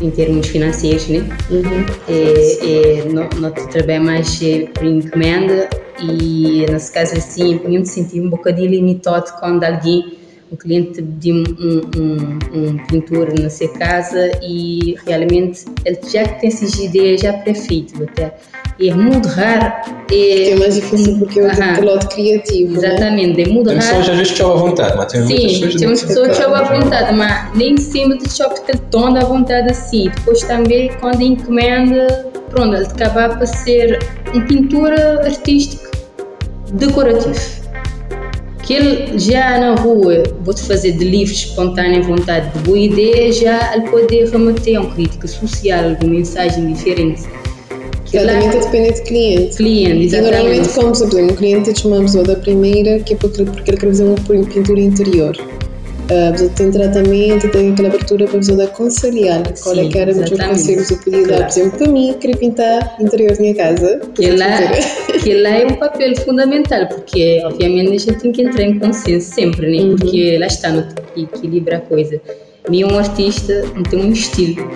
em 0.00 0.10
termos 0.10 0.46
financeiros, 0.48 1.08
né? 1.08 1.18
Uhum. 1.50 1.86
É, 2.08 3.00
é, 3.00 3.04
não, 3.04 3.28
não 3.40 3.50
te 3.50 3.66
trabalha 3.68 4.00
mais 4.00 4.42
é, 4.42 4.66
por 4.66 4.84
encomenda 4.84 5.68
e 6.00 6.66
nesse 6.70 6.92
caso 6.92 7.16
assim, 7.16 7.60
eu 7.62 7.68
me 7.68 7.84
senti 7.84 8.20
um 8.20 8.30
bocadinho 8.30 8.70
limitado 8.70 9.32
quando 9.40 9.64
alguém, 9.64 10.16
um 10.50 10.56
cliente 10.56 11.02
pediu 11.02 11.36
um, 11.36 12.00
um, 12.00 12.38
um 12.54 12.86
pintor 12.86 13.32
na 13.38 13.50
sua 13.50 13.68
casa 13.68 14.30
e 14.42 14.96
realmente 15.06 15.64
ele 15.84 15.98
já 16.08 16.26
tem 16.26 16.48
essas 16.48 16.74
ideias 16.78 17.20
já 17.20 17.32
pré-feitas 17.32 18.00
até 18.00 18.34
é 18.80 18.94
muito 18.94 19.28
raro. 19.28 19.72
É, 20.10 20.50
é 20.50 20.56
mais 20.56 20.74
difícil 20.76 21.18
porque 21.18 21.40
é 21.40 21.46
o 21.46 21.74
piloto 21.76 22.08
criativo. 22.08 22.80
Né? 22.80 22.88
Exatamente, 22.88 23.36
né? 23.36 23.42
é 23.42 23.48
muito 23.48 23.68
tem 23.68 23.78
raro. 23.78 23.88
Tem 23.88 23.98
pessoas 23.98 24.08
às 24.08 24.16
vezes 24.16 24.32
que 24.32 24.42
à 24.42 24.46
vontade, 24.46 24.96
mas 24.96 25.12
tem 25.12 25.26
Sim, 25.26 25.36
pessoas 25.36 25.74
tem 25.74 25.88
pessoas 25.88 26.36
que 26.36 26.42
à 26.42 26.62
vontade, 26.62 27.14
mas 27.14 27.56
nem 27.56 27.76
sempre 27.76 28.18
te 28.18 28.32
choque 28.32 28.60
aquele 28.60 28.78
tom 28.90 29.12
da 29.12 29.20
vontade 29.20 29.70
assim. 29.70 30.10
Depois 30.14 30.42
também, 30.42 30.90
quando 31.00 31.22
encomenda, 31.22 32.30
pronto, 32.50 32.76
ele 32.76 32.86
acaba 32.86 33.34
para 33.34 33.46
ser 33.46 33.98
um 34.34 34.40
pintor 34.46 34.92
artístico 34.92 35.90
decorativo. 36.72 37.58
Que 38.62 38.74
ele 38.74 39.18
já 39.18 39.58
na 39.58 39.74
rua, 39.76 40.22
vou-te 40.42 40.62
fazer 40.62 40.92
de 40.92 41.02
livros 41.02 41.38
espontânea 41.38 42.02
vontade, 42.02 42.50
de 42.52 42.58
boa 42.64 42.78
ideia, 42.78 43.32
já 43.32 43.74
ele 43.74 43.88
pode 43.88 44.24
remeter 44.26 44.76
a 44.76 44.82
uma 44.82 44.92
crítica 44.92 45.26
social, 45.26 45.96
uma 46.02 46.10
mensagem 46.10 46.70
diferente 46.70 47.22
Exatamente, 48.12 48.56
a 48.56 48.60
depender 48.60 48.92
de 48.92 49.02
cliente. 49.02 49.56
Cliente, 49.56 50.04
exatamente. 50.06 50.14
E 50.14 50.20
normalmente, 50.20 50.68
como 50.70 50.92
por 50.92 50.96
exemplo, 50.96 51.32
um 51.32 51.36
cliente 51.36 51.72
pessoa 51.72 52.24
da 52.24 52.36
primeira, 52.36 52.98
que 53.00 53.14
é 53.14 53.16
porque, 53.16 53.44
porque 53.44 53.70
ele 53.70 53.76
quer 53.76 53.86
fazer 53.86 54.04
uma 54.04 54.16
pintura 54.16 54.80
interior. 54.80 55.36
A 56.10 56.32
pessoa 56.32 56.50
tem 56.56 56.70
tratamento, 56.70 57.50
tem 57.50 57.72
aquela 57.72 57.88
abertura 57.88 58.24
para 58.24 58.36
a 58.36 58.38
pessoa 58.38 58.64
aconselhar 58.64 59.42
qual 59.62 59.78
é 59.78 59.88
que 59.88 59.98
era 59.98 60.12
o 60.12 60.48
conselho 60.48 60.86
que 60.86 60.94
eu 60.94 60.98
podia 60.98 61.26
dar. 61.26 61.42
Por 61.42 61.48
exemplo, 61.48 61.78
para 61.78 61.88
mim, 61.88 62.14
querer 62.18 62.36
pintar 62.38 62.96
interior 62.98 63.32
da 63.32 63.40
minha 63.40 63.54
casa. 63.54 64.00
Que 64.14 64.30
lá, 64.30 64.58
que 65.22 65.34
lá 65.34 65.50
é 65.50 65.66
um 65.66 65.74
papel 65.74 66.16
fundamental, 66.16 66.86
porque 66.86 67.42
obviamente 67.44 67.88
a 67.88 67.98
gente 67.98 68.20
tem 68.20 68.32
que 68.32 68.40
entrar 68.40 68.62
em 68.62 68.78
consenso 68.78 69.34
sempre, 69.34 69.70
né? 69.70 69.82
Uhum. 69.82 69.96
porque 69.96 70.38
lá 70.38 70.46
está 70.46 70.70
no 70.70 70.86
que 71.14 71.24
equilibra 71.24 71.76
a 71.76 71.80
coisa. 71.80 72.18
Nenhum 72.70 72.98
artista 72.98 73.66
não 73.74 73.82
tem 73.82 74.00
um 74.00 74.12
estilo 74.12 74.66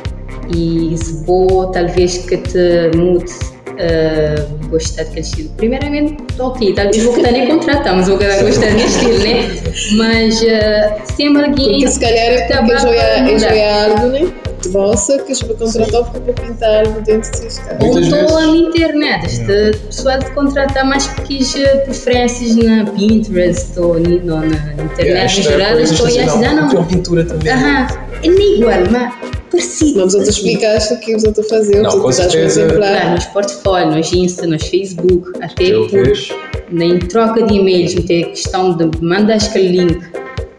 e 0.55 0.97
se 0.97 1.25
vou 1.25 1.67
talvez 1.71 2.19
que 2.19 2.37
te 2.37 2.91
mude 2.97 3.33
uh, 3.73 4.69
gostar 4.69 5.05
daquele 5.05 5.21
estilo. 5.21 5.51
Primeiramente, 5.57 6.17
ok, 6.39 6.75
talvez 6.75 7.03
vou 7.03 7.17
nem 7.19 7.47
contratar, 7.49 7.97
mas 7.97 8.09
vou 8.09 8.19
gostar 8.19 8.71
desse 8.73 8.87
estilo, 8.87 9.19
né? 9.19 9.63
Mas 9.97 10.43
uh, 10.43 11.17
sempre 11.17 11.45
alguém. 11.45 11.81
Porque 11.81 11.89
se 11.89 12.01
calhar 12.01 12.27
é 12.27 12.63
porque 12.63 13.33
enjoia 13.33 13.85
algo, 13.85 14.07
né? 14.09 14.33
vossa 14.71 15.19
que 15.19 15.33
para 15.45 15.55
contratar 15.55 16.13
para 16.13 16.33
pintar 16.33 16.87
dentro 17.03 17.31
de 17.31 17.61
casa. 17.61 17.79
Ou 17.81 17.99
estou 17.99 18.41
na 18.41 18.57
internet, 18.57 19.27
este 19.27 19.79
pessoal 19.87 20.19
te 20.19 20.31
contratar 20.33 20.85
mais 20.85 21.07
porque 21.07 21.39
preferências 21.85 22.57
na 22.57 22.85
Pinterest 22.85 23.79
ou 23.79 23.99
na 23.99 24.47
internet 24.85 25.41
em 25.41 25.43
geral, 25.43 25.81
estou 25.81 26.07
a 26.07 26.09
ajudar 26.09 26.55
não. 26.55 26.69
Tem 26.69 26.85
pintura 26.85 27.25
também. 27.25 27.53
Aham, 27.53 27.87
é 28.23 28.29
nem 28.29 28.59
igual, 28.59 28.79
mas 28.91 29.15
parecido. 29.53 30.01
Mas 30.01 30.15
tu 30.15 30.23
explicaste 30.23 30.95
o 30.95 31.01
que 31.01 31.15
os 31.15 31.25
outros 31.25 31.49
faziam, 31.49 31.83
não, 31.83 32.01
com 32.01 32.11
certeza. 32.11 32.67
Claro, 32.67 33.11
nos 33.11 33.27
portfólios, 33.27 33.95
nos 33.95 34.13
Insta, 34.13 34.47
nos 34.47 34.67
Facebook, 34.67 35.31
até 35.41 35.71
por, 35.71 36.83
em 36.83 36.99
troca 36.99 37.43
de 37.43 37.55
e-mails, 37.55 37.95
tem 37.95 38.25
a 38.25 38.29
questão 38.29 38.77
de 38.77 38.91
mandar 39.01 39.37
aquele 39.37 39.85
link 39.85 40.13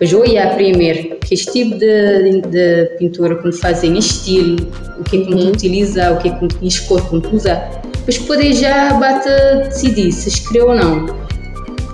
mas 0.04 0.12
eu 0.12 0.26
ia 0.26 0.50
primeiro 0.50 1.16
que 1.20 1.34
este 1.34 1.52
tipo 1.52 1.78
de, 1.78 2.42
de 2.42 2.86
pintura 2.98 3.38
como 3.38 3.54
fazem 3.54 3.98
estilo, 3.98 4.58
o 5.00 5.04
que 5.04 5.22
é 5.22 5.26
que 5.26 5.34
uhum. 5.34 5.48
utiliza, 5.48 6.12
o 6.12 6.18
que 6.18 6.28
é 6.28 6.32
que 6.34 6.48
tens 6.56 6.80
cor 6.82 7.02
como 7.08 7.24
usar, 7.34 7.82
depois 7.84 8.18
poder 8.18 8.52
já 8.52 8.94
bate 8.96 9.30
decidir 9.70 10.12
se 10.12 10.28
escreveu 10.28 10.72
ou 10.72 10.76
não. 10.76 11.06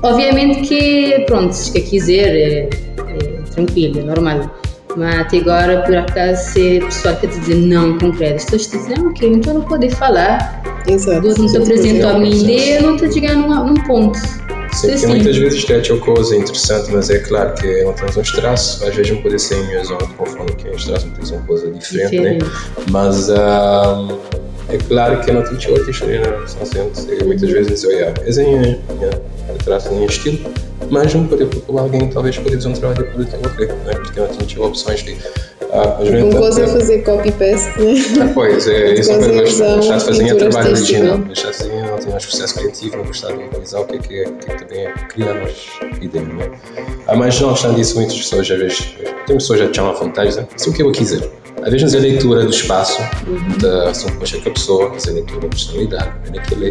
Obviamente 0.01 0.62
que, 0.68 1.24
pronto, 1.27 1.53
se 1.53 1.79
quiser, 1.82 2.36
é, 2.36 2.70
é 2.98 3.41
tranquilo, 3.53 4.00
é 4.00 4.03
normal. 4.03 4.58
Mas 4.98 5.19
até 5.19 5.38
agora, 5.38 5.81
por 5.84 5.96
acaso, 5.96 6.51
se 6.51 6.79
a 6.79 6.86
pessoa 6.86 7.15
quer 7.15 7.27
dizer 7.27 7.55
não 7.55 7.98
concreto, 7.98 8.36
as 8.36 8.46
pessoas 8.46 8.84
dizem, 8.84 8.96
ah, 8.98 9.10
ok, 9.10 9.29
então 9.29 9.53
não 9.53 9.62
poder 9.62 9.91
falar. 9.91 10.62
Exato. 10.88 11.27
Não 11.27 11.48
te 11.48 11.58
apresento 11.58 12.08
a 12.08 12.17
minha 12.17 12.36
ideia, 12.36 12.81
não 12.81 12.98
te 12.98 13.12
chegar 13.12 13.36
num, 13.36 13.65
num 13.65 13.75
ponto. 13.75 14.17
Sim, 14.74 14.91
porque 14.91 15.08
muitas 15.08 15.38
vezes 15.38 15.69
é 15.69 15.93
uma 15.93 16.01
coisa 16.01 16.36
interessante, 16.36 16.91
mas 16.91 17.10
é 17.10 17.19
claro 17.19 17.53
que 17.55 17.84
não 17.84 17.93
temos 17.93 18.17
um 18.17 18.22
traços, 18.22 18.84
às 18.84 18.96
vezes 18.96 19.12
não 19.12 19.22
pode 19.22 19.39
ser 19.39 19.55
em 19.55 19.67
minha 19.67 19.84
zona, 19.84 20.08
conforme 20.15 20.51
que 20.53 20.69
traços 20.69 21.05
não 21.05 21.12
temos 21.12 21.31
uma 21.31 21.41
coisa 21.41 21.72
diferente, 21.72 22.12
diferente. 22.12 22.46
né? 22.46 22.51
Mas 22.91 23.29
um, 23.29 24.19
é 24.69 24.77
claro 24.77 25.19
que 25.21 25.31
não 25.31 25.43
tem 25.43 25.71
outra 25.71 25.91
história, 25.91 26.21
né? 26.21 26.47
São 26.47 26.91
muitas 27.25 27.49
vezes 27.49 27.83
olha, 27.85 28.13
esse 28.25 28.41
é 28.41 28.45
minha, 28.45 28.79
traço, 29.63 29.91
minha 29.91 30.05
estilo, 30.05 30.39
mas 30.89 31.13
não 31.13 31.27
pode 31.27 31.45
procurar 31.45 31.81
alguém, 31.81 32.09
talvez 32.09 32.38
pode 32.38 32.55
fazer 32.55 32.67
um 32.67 32.73
trabalho 32.73 33.03
de 33.03 33.11
produto, 33.11 33.35
ok, 33.45 33.67
né? 33.67 33.93
Porque 33.95 34.19
não 34.19 34.27
tinha 34.27 34.65
opções 34.65 35.03
de 35.03 35.17
ah, 35.71 35.99
um 36.01 36.31
coisa 36.31 36.63
é 36.63 36.67
fazer 36.67 37.03
copy-paste, 37.03 37.79
né? 37.79 37.93
Ah, 38.21 38.31
pois, 38.33 38.67
é, 38.67 38.93
isso 38.95 39.11
é 39.11 39.17
uma 39.17 39.29
coisa 39.29 39.75
deixar 39.75 39.97
de 39.97 40.05
fazer 40.05 40.35
trabalho 40.35 40.71
original, 40.71 41.17
deixar 41.19 41.49
assim, 41.49 41.69
não 41.69 41.97
tem 41.97 42.09
mais 42.09 42.25
processo 42.25 42.55
criativo, 42.55 42.97
não 42.97 43.05
gostar 43.05 43.31
de 43.33 43.43
utilizar 43.43 43.81
o 43.81 43.85
que 43.85 43.95
é 43.95 43.99
que, 43.99 44.19
é, 44.19 44.23
que, 44.25 44.51
é 44.51 44.55
que 44.55 44.65
também 44.65 44.85
é 44.85 44.93
criar 45.09 45.33
novas 45.35 45.67
ideias, 46.01 46.27
né? 46.27 46.51
Ah, 47.07 47.15
mas 47.15 47.39
não 47.39 47.49
obstante 47.49 47.81
isso, 47.81 47.95
muitas 47.95 48.17
pessoas, 48.17 48.49
às 48.49 48.57
vezes, 48.57 48.95
tem 49.27 49.35
pessoas 49.38 49.59
já 49.59 49.71
chamam 49.71 49.91
a 49.91 49.95
vontade, 49.95 50.35
né? 50.35 50.47
Isso 50.57 50.69
é 50.69 50.71
o 50.71 50.75
que 50.75 50.81
eu 50.81 50.91
quiser. 50.91 51.29
Às 51.61 51.71
vezes, 51.71 51.93
a 51.93 51.99
leitura 51.99 52.45
do 52.45 52.51
espaço, 52.51 53.01
uhum. 53.27 53.57
da 53.57 53.93
são 53.93 54.09
poxa 54.17 54.38
que 54.39 54.49
a 54.49 54.51
pessoa, 54.51 54.85
a 54.85 55.11
leitura 55.11 55.41
da 55.41 55.47
personalidade, 55.49 56.11
é 56.27 56.31
daquilo 56.31 56.67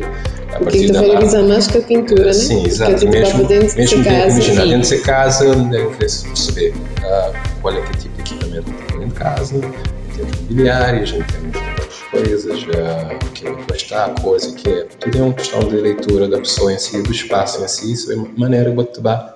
a 0.55 0.59
partir 0.59 0.91
da 0.91 1.03
valoriza 1.03 1.43
mais 1.43 1.67
que 1.67 1.79
a 1.79 1.83
pintura, 1.83 2.25
né? 2.25 2.33
Sim, 2.33 2.67
exato. 2.67 2.93
Porque, 2.93 3.23
tipo, 3.23 3.37
mesmo, 3.37 3.49
dentro 3.49 3.79
mesmo 3.79 3.99
de 3.99 4.05
casa, 4.05 4.31
imaginar, 4.31 4.67
dentro 4.67 4.89
de 4.89 4.99
casa, 5.03 5.55
deve 5.55 5.97
perceber 5.97 6.71
uh, 6.71 7.33
qual 7.61 7.75
é 7.75 7.81
que 7.83 7.99
tipo 7.99 8.23
de 8.23 8.35
equipamento 8.35 8.88
casa, 9.19 9.57
em 9.57 9.61
termos 9.61 10.37
imobiliários, 10.39 11.11
em 11.11 11.23
termos 11.23 11.53
de 11.53 11.59
outras 11.59 12.03
coisas, 12.11 12.63
uh, 12.63 13.27
o 13.27 13.33
que 13.33 13.47
é 13.47 13.51
gostar, 13.51 14.05
a 14.07 14.21
coisa 14.21 14.55
que 14.55 14.69
é. 14.69 14.85
Tudo 15.01 15.19
é 15.19 15.23
uma 15.23 15.35
questão 15.35 15.61
de 15.61 15.77
leitura 15.77 16.29
da 16.29 16.39
pessoa 16.39 16.73
em 16.73 16.79
si, 16.79 17.03
do 17.03 17.13
espaço 17.13 17.63
em 17.63 17.69
si, 17.69 17.93
isso 17.93 18.13
é 18.13 18.15
uma 18.15 18.29
maneira 18.37 18.71
de 18.71 18.77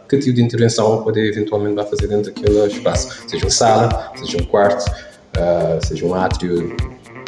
que 0.08 0.18
tipo 0.18 0.36
de 0.36 0.42
intervenção 0.42 0.96
vai 0.96 1.04
poder 1.04 1.28
eventualmente 1.28 1.74
vai 1.74 1.86
fazer 1.86 2.06
dentro 2.06 2.32
daquele 2.32 2.66
espaço, 2.66 3.28
seja 3.28 3.44
uma 3.44 3.50
sala, 3.50 4.12
seja 4.16 4.38
um 4.38 4.44
quarto, 4.46 4.88
uh, 4.90 5.86
seja 5.86 6.06
um 6.06 6.14
átrio, 6.14 6.74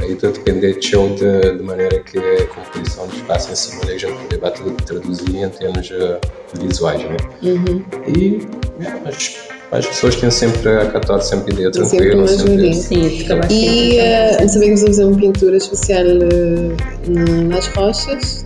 aí 0.00 0.14
tudo 0.16 0.32
depende 0.32 0.74
de 0.74 0.86
show 0.86 1.08
de, 1.14 1.56
de, 1.56 1.62
maneira 1.62 2.00
que 2.00 2.18
a 2.18 2.46
composição 2.46 3.06
do 3.06 3.16
espaço 3.16 3.50
em 3.50 3.56
a 3.90 3.98
gente 3.98 4.12
poder 4.12 4.38
traduzir 4.84 5.36
em 5.36 5.48
termos 5.48 5.90
uh, 5.90 6.20
visuais, 6.60 7.02
né? 7.02 7.16
Uhum. 7.42 7.84
E, 8.16 8.46
yeah, 8.80 9.00
mas 9.04 9.53
as 9.74 9.86
pessoas 9.86 10.14
têm 10.14 10.30
sempre 10.30 10.68
a 10.70 11.20
sempre 11.20 11.52
ideia 11.52 11.70
tranquila. 11.70 12.28
Sempre, 12.28 12.74
Sim, 12.74 13.26
E 13.50 13.98
uh, 13.98 14.48
sabemos 14.48 14.82
fazer 14.82 15.04
uma 15.04 15.16
pintura 15.16 15.56
especial 15.56 16.04
uh, 16.06 17.48
nas 17.48 17.66
rochas, 17.68 18.44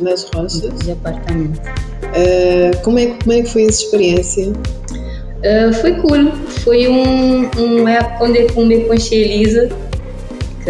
nas 0.00 0.24
rochas. 0.34 0.62
De 0.82 0.92
apartamento. 0.92 1.60
Uh, 1.60 2.76
como, 2.82 2.98
é, 2.98 3.06
como 3.22 3.32
é 3.32 3.42
que 3.42 3.50
foi 3.50 3.64
essa 3.64 3.82
experiência? 3.82 4.48
Uh, 4.48 5.72
foi 5.80 5.92
cool. 5.96 6.32
Foi 6.64 6.88
um, 6.88 7.50
um 7.58 7.86
época 7.86 8.24
onde 8.24 8.38
eu 8.38 8.66
me 8.66 8.84
conheci 8.84 9.16
Elisa 9.16 9.68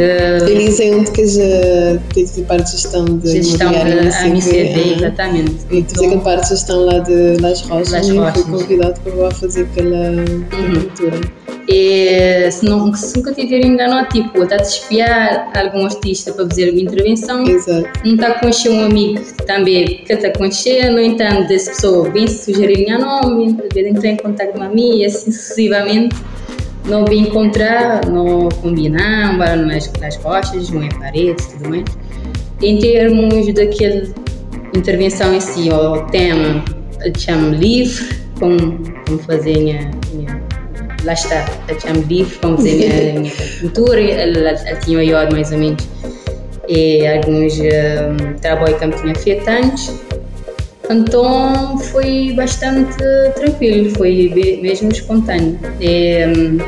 Uh, 0.00 0.48
Elisa 0.48 0.82
é 0.82 0.94
onde 0.94 1.10
que 1.10 1.26
já 1.26 2.00
teve 2.14 2.42
parte 2.44 2.64
de 2.64 2.70
gestão 2.72 3.04
de 3.04 3.42
gestão 3.42 3.70
da 3.70 4.26
MCD, 4.26 4.94
exatamente. 4.94 5.56
E 5.70 5.82
tu 5.82 6.02
então, 6.02 6.20
parte 6.20 6.44
de 6.44 6.48
gestão 6.48 6.86
lá 6.86 7.00
de 7.00 7.36
Las 7.42 7.60
Rochas 7.62 7.92
Las 7.92 8.08
e 8.08 8.42
fui 8.42 8.50
convidado 8.50 8.98
para 9.00 9.30
fazer 9.32 9.62
aquela 9.62 10.10
uhum. 10.10 10.44
pintura. 10.72 11.20
E, 11.68 12.50
se, 12.50 12.64
não, 12.64 12.94
se 12.94 13.14
nunca 13.18 13.34
tiver 13.34 13.62
engano, 13.62 14.06
tipo, 14.08 14.42
está 14.42 14.56
a 14.56 14.62
espiar 14.62 15.52
algum 15.54 15.84
artista 15.84 16.32
para 16.32 16.48
fazer 16.48 16.70
uma 16.70 16.80
intervenção, 16.80 17.46
Exato. 17.46 17.86
não 18.02 18.14
está 18.14 18.28
a 18.28 18.40
conhecer 18.40 18.70
um 18.70 18.84
amigo 18.84 19.20
também 19.46 19.84
que 19.84 20.12
está 20.14 20.28
a 20.28 20.32
conhecer, 20.32 20.90
no 20.90 21.00
entanto, 21.00 21.46
dessa 21.46 21.72
pessoa 21.72 22.08
vem 22.10 22.26
sugerir 22.26 22.86
o 22.94 22.98
nome, 22.98 23.56
entrar 23.76 24.08
em 24.08 24.16
contato 24.16 24.52
com 24.52 24.62
a 24.62 24.68
mim 24.70 25.00
e 25.00 25.04
assim 25.04 25.30
sucessivamente 25.30 26.16
não 26.84 27.04
vi 27.04 27.18
encontrar, 27.18 28.06
não 28.06 28.48
combinar, 28.62 29.36
nas, 29.56 29.92
nas 30.00 30.16
costas, 30.16 30.70
não 30.70 30.82
é 30.82 30.88
paredes 30.88 31.46
e 31.46 31.56
tudo 31.56 31.70
mais. 31.70 31.84
Em 32.62 32.78
termos 32.78 33.52
daquela 33.54 34.02
intervenção 34.74 35.34
em 35.34 35.40
si, 35.40 35.70
o 35.70 36.02
tema, 36.06 36.64
chamo 37.16 37.54
livre, 37.54 38.16
como, 38.38 38.78
como 39.06 39.18
fazer 39.20 39.58
minha, 39.58 39.90
minha 40.12 40.40
lá 41.04 41.14
está, 41.14 41.46
eu 41.68 41.80
chamo 41.80 42.02
livre, 42.02 42.36
como 42.38 42.56
fazer 42.56 42.76
minha, 42.76 43.20
minha 43.20 43.32
pintura, 43.60 44.00
ela, 44.00 44.50
ela 44.50 44.76
tinha 44.80 44.98
olhado 44.98 45.32
mais 45.32 45.50
ou 45.52 45.58
menos 45.58 45.88
e 46.70 47.04
alguns 47.04 47.58
um, 47.58 48.34
trabalhos 48.40 48.78
que 48.78 48.84
eu 48.84 48.92
tinha 48.92 49.14
feito 49.16 49.48
antes. 49.48 49.92
Então 50.90 51.78
foi 51.78 52.32
bastante 52.34 52.96
tranquilo, 53.36 53.90
foi 53.96 54.58
mesmo 54.62 54.90
espontâneo. 54.90 55.58
E, 55.80 56.26
um, 56.26 56.58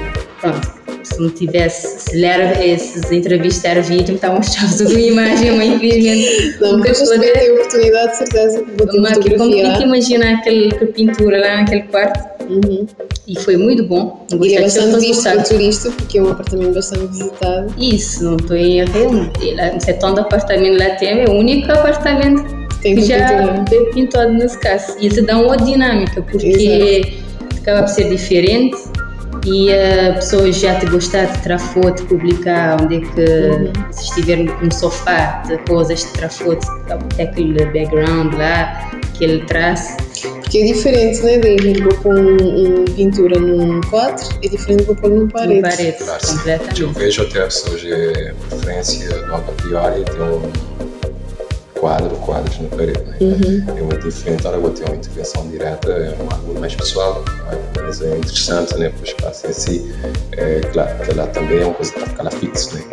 pronto, 0.41 0.73
se 1.02 1.21
não 1.21 1.31
tivesse, 1.31 2.00
se 2.11 2.17
lhe 2.17 2.25
era, 2.25 2.45
essas 2.64 3.11
entrevistas 3.11 3.64
era 3.64 3.83
vídeo, 3.83 4.14
então 4.14 4.35
mostrava 4.37 4.73
uma 4.85 4.93
imagem, 5.00 5.50
mas 5.57 5.69
infelizmente 5.71 6.57
Não, 6.61 6.76
nunca 6.79 6.93
ver. 6.93 7.33
tem 7.33 7.50
oportunidade, 7.52 8.12
de 8.12 8.19
certeza, 8.19 8.62
que 8.62 8.71
vou 8.79 8.87
ter 8.87 9.00
Mas 9.00 9.19
como 9.19 9.29
fotografia. 9.38 9.73
que 9.76 9.83
imagina 9.83 10.35
aquele, 10.35 10.69
aquela 10.69 10.93
pintura 10.93 11.41
lá 11.41 11.57
naquele 11.57 11.83
quarto 11.83 12.33
Uhum. 12.43 12.87
e 13.26 13.38
foi 13.38 13.57
muito 13.57 13.85
bom. 13.85 14.26
E 14.31 14.35
é 14.35 14.37
Gostei 14.37 14.61
bastante 14.62 14.99
visto 15.07 15.23
para 15.23 15.43
turista, 15.43 15.91
porque 15.93 16.19
é 16.19 16.23
um 16.23 16.29
apartamento 16.31 16.75
bastante 16.75 17.07
visitado. 17.07 17.75
Isso, 17.79 18.25
não 18.25 18.37
estou 18.37 18.57
em 18.57 18.81
erro. 18.81 19.31
Ele- 19.41 19.76
Esse 19.76 19.93
tanto 19.95 20.21
apartamento 20.21 20.76
lá 20.79 20.91
tem, 20.97 21.21
é 21.23 21.25
o 21.29 21.33
único 21.35 21.71
apartamento 21.71 22.62
Tem 22.83 22.95
que 22.97 23.03
já 23.03 23.29
pintura. 23.29 23.65
foi 23.69 23.85
pintado 23.93 24.33
nesse 24.33 24.59
caso. 24.59 24.97
E 25.01 25.07
isso 25.07 25.23
dá 25.25 25.39
uma 25.39 25.57
dinâmica, 25.57 26.21
porque 26.23 27.15
acaba 27.61 27.83
por 27.85 27.89
ser 27.89 28.09
diferente 28.09 28.77
e 29.47 29.73
a 29.73 30.15
pessoa 30.15 30.51
já 30.53 30.79
te 30.79 30.87
gostar 30.87 31.25
de 31.27 31.43
tirar 31.43 31.59
foto, 31.59 32.05
publicar 32.05 32.81
onde 32.83 32.97
é 32.97 33.01
que 33.01 33.93
se 33.93 34.05
estiver 34.05 34.37
num 34.39 34.71
sofá 34.71 35.43
de 35.49 35.57
coisas, 35.59 36.01
de 36.05 36.12
tirar 36.12 36.29
foto, 36.31 36.67
até 36.91 37.25
aquele 37.25 37.65
background 37.67 38.35
lá 38.35 38.91
que 39.15 39.25
ele 39.25 39.45
traz. 39.47 39.97
Porque 40.41 40.59
é 40.59 40.65
diferente, 40.67 41.23
né, 41.23 41.39
David? 41.39 41.83
Vou 41.83 41.95
pôr 41.95 42.15
um, 42.15 42.81
um 42.83 42.85
pintura 42.85 43.39
num 43.41 43.81
quadro, 43.83 44.25
é 44.45 44.49
diferente 44.49 44.81
de 44.81 44.87
vou 44.87 44.97
pôr 44.97 45.11
num 45.11 45.21
No 45.23 45.29
parede. 45.29 45.61
parede, 45.62 45.97
Claro, 45.99 46.27
sim. 46.27 46.37
completamente. 46.37 46.83
Eu 46.83 46.91
vejo 46.93 47.23
até 47.23 47.41
pessoas 47.45 47.81
de 47.81 48.35
preferência 48.49 49.17
logo 49.29 49.51
a 49.51 49.62
priori 49.62 50.05
ter 50.05 50.21
um 50.21 50.43
quadro, 51.83 52.15
quadros 52.19 52.61
na 52.61 52.69
parede. 52.69 53.03
Né? 53.03 53.17
É 53.77 53.83
muito 53.83 54.09
diferente. 54.09 54.47
Agora 54.47 54.61
vou 54.61 54.71
ter 54.71 54.85
uma 54.85 54.95
intervenção 54.95 55.49
direta, 55.49 55.91
é 55.91 56.17
um 56.23 56.33
algo 56.33 56.61
mais 56.61 56.77
pessoal, 56.77 57.25
mas 57.77 58.01
é 58.01 58.19
interessante 58.19 58.79
né? 58.79 58.89
para 58.89 59.01
o 59.01 59.05
espaço 59.05 59.47
em 59.49 59.53
si. 59.53 59.93
É 60.37 60.61
claro 60.73 60.97
que 61.05 61.12
lá 61.12 61.27
também 61.27 61.59
é 61.59 61.65
uma 61.65 61.75
coisa 61.75 61.93
para 61.93 62.07
ficar 62.07 62.23
lá 62.23 62.31
fixo. 62.31 62.77
Né? 62.77 62.85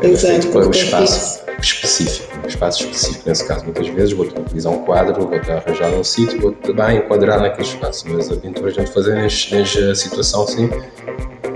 É 0.00 0.06
Exato, 0.06 0.26
feito 0.26 0.48
para 0.52 0.60
o 0.60 0.72
fica 0.72 0.84
espaço 0.84 1.40
específico, 1.60 2.38
um 2.44 2.46
espaço 2.46 2.84
específico 2.84 3.28
nesse 3.28 3.48
caso. 3.48 3.64
Muitas 3.64 3.88
vezes 3.88 4.12
vou 4.12 4.26
utilizar 4.26 4.72
um 4.72 4.84
quadro, 4.84 5.26
vou 5.26 5.34
arranjar 5.34 5.90
um 5.92 6.04
sítio, 6.04 6.40
vou 6.40 6.56
bem 6.72 6.98
enquadrar 6.98 7.40
naquele 7.40 7.66
espaço, 7.66 8.04
mas 8.08 8.30
a 8.30 8.36
pintura 8.36 8.68
a 8.68 8.72
gente 8.72 8.92
fazer 8.92 9.16
nesta 9.16 9.94
situação 9.96 10.46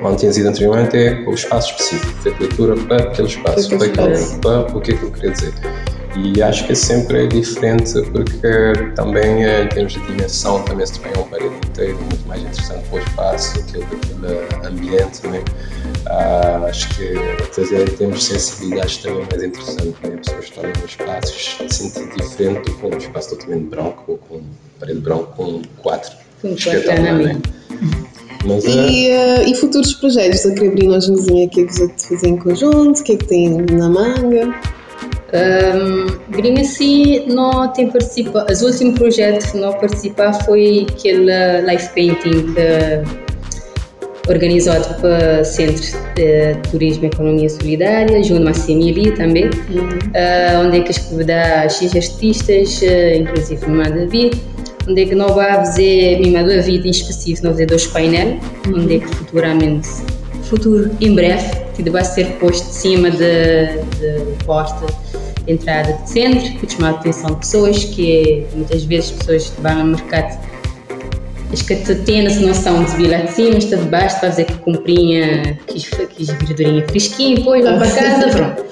onde 0.02 0.16
tinha 0.16 0.32
sido 0.32 0.48
anteriormente 0.48 0.96
é 0.96 1.24
o 1.26 1.34
espaço 1.34 1.70
específico, 1.70 2.12
feito 2.22 2.40
leitura 2.40 2.74
para 2.74 2.96
aquele 3.04 3.28
espaço, 3.28 3.68
Para 3.78 3.90
para, 3.90 4.62
para 4.64 4.76
o 4.76 4.80
que 4.80 4.92
é 4.92 4.96
que 4.96 5.02
eu 5.04 5.10
queria 5.12 5.30
dizer. 5.30 5.52
E 6.16 6.42
acho 6.42 6.66
que 6.66 6.72
é 6.72 6.74
sempre 6.74 7.28
diferente 7.28 7.92
porque 8.10 8.92
também 8.96 9.44
eh, 9.44 9.62
em 9.62 9.68
termos 9.68 9.92
de 9.92 10.00
dimensão 10.00 10.62
também 10.64 10.84
se 10.84 10.98
tem 10.98 11.12
uma 11.14 11.24
parede 11.24 11.54
inteira 11.54 11.94
muito 11.94 12.26
mais 12.26 12.42
interessante 12.42 12.88
para 12.88 12.98
o 12.98 13.02
espaço, 13.02 13.60
aquele, 13.60 13.84
aquele 13.84 14.66
ambiente, 14.66 15.26
né? 15.28 15.42
Ah, 16.06 16.66
acho 16.68 16.88
que 16.96 17.14
fazer 17.52 17.88
em 17.88 17.94
termos 17.94 18.18
de 18.18 18.24
sensibilidades 18.24 18.96
também 18.98 19.22
é 19.22 19.26
mais 19.30 19.42
interessante, 19.44 19.96
né? 20.02 20.14
A 20.14 20.16
pessoa 20.18 20.40
está 20.40 20.62
no 20.62 20.86
espaço 20.86 21.68
se 21.68 21.74
sentir 21.74 22.08
diferente 22.16 22.70
do 22.70 22.76
que 22.76 22.86
um 22.86 22.98
espaço 22.98 23.36
totalmente 23.36 23.68
branco 23.68 24.04
ou 24.08 24.18
com 24.18 24.40
parede 24.80 25.00
branca 25.00 25.26
com 25.36 25.62
quatro. 25.78 26.16
Espetacular, 26.42 27.14
né? 27.14 27.40
Completamente. 27.40 27.60
Mas, 28.44 28.64
eh, 28.64 28.70
E, 28.70 29.08
eh, 29.10 29.48
e 29.50 29.54
futuros 29.54 29.94
projetos 29.94 30.42
da 30.42 30.54
Cabrina 30.54 30.96
Hojenzinha, 30.96 31.46
o 31.46 31.50
que 31.50 31.60
é 31.60 31.66
que 31.66 31.72
vos 31.72 32.04
fazer 32.04 32.28
em 32.28 32.36
conjunto? 32.36 33.00
O 33.00 33.04
que 33.04 33.12
é 33.12 33.16
que 33.16 33.26
tem 33.26 33.50
na 33.50 33.88
manga? 33.88 34.54
Um, 35.32 36.06
Green 36.30 36.60
assim 36.60 37.26
não 37.26 37.72
tem 37.72 37.88
participado. 37.88 38.52
Os 38.52 38.62
últimos 38.62 38.98
projetos 38.98 39.52
que 39.52 39.58
não 39.58 39.72
participar 39.72 40.32
foi 40.44 40.86
aquele 40.88 41.62
live 41.62 41.88
painting 41.94 42.54
organizado 44.28 45.00
para 45.00 45.44
Centro 45.44 45.82
de 46.14 46.54
Turismo 46.70 47.04
e 47.04 47.06
Economia 47.08 47.48
Solidária, 47.48 48.22
junto 48.22 48.42
a 48.42 48.44
Massimili 48.46 49.12
também, 49.12 49.46
uh, 49.46 50.66
onde 50.66 50.78
é 50.78 50.80
que 50.82 51.00
convidar 51.08 51.68
X 51.68 51.94
artistas, 51.94 52.80
uh, 52.82 53.18
inclusive 53.18 53.64
o 53.66 53.70
David, 53.90 54.40
onde 54.88 55.02
é 55.02 55.06
que 55.06 55.14
nós 55.14 55.32
vamos 55.34 55.68
fazer, 55.68 56.20
mesmo 56.20 56.46
David 56.46 56.86
em 56.86 56.90
específico, 56.90 57.46
nós 57.46 57.52
fazer 57.52 57.66
dois 57.66 57.86
painéis, 57.88 58.40
onde 58.68 58.96
é 58.96 58.98
que 59.00 59.08
futuramente, 59.08 59.88
futuro. 60.42 60.90
em 61.00 61.14
breve, 61.14 61.60
que 61.74 61.90
vai 61.90 62.04
ser 62.04 62.26
posto 62.38 62.66
de 62.66 62.74
cima 62.74 63.10
da 63.10 64.44
porta 64.44 64.86
entrada 65.46 65.92
de 65.92 66.10
centro, 66.10 66.58
que 66.58 66.72
chama 66.72 66.88
a 66.88 66.90
atenção 66.92 67.30
de 67.30 67.36
pessoas, 67.36 67.84
que 67.84 68.46
é, 68.52 68.56
muitas 68.56 68.84
vezes 68.84 69.10
pessoas 69.12 69.50
que 69.50 69.60
vão 69.60 69.80
ao 69.80 69.86
mercado 69.86 70.50
as 71.52 71.62
que 71.62 71.74
têm 71.74 72.26
essa 72.26 72.40
noção 72.40 72.84
de 72.84 72.96
vir 72.96 73.10
lá 73.10 73.18
de 73.18 73.32
cima, 73.32 73.56
está 73.56 73.76
de 73.76 73.88
baixo, 73.88 74.20
para 74.20 74.28
dizer 74.28 74.44
que 74.44 74.56
comprinha, 74.58 75.58
quis, 75.66 75.88
quis 75.88 76.28
verdurinha 76.28 76.86
fresquinha, 76.86 77.36
depois 77.36 77.64
vai 77.64 77.76
para 77.76 77.90
casa, 77.90 78.28
pronto. 78.28 78.64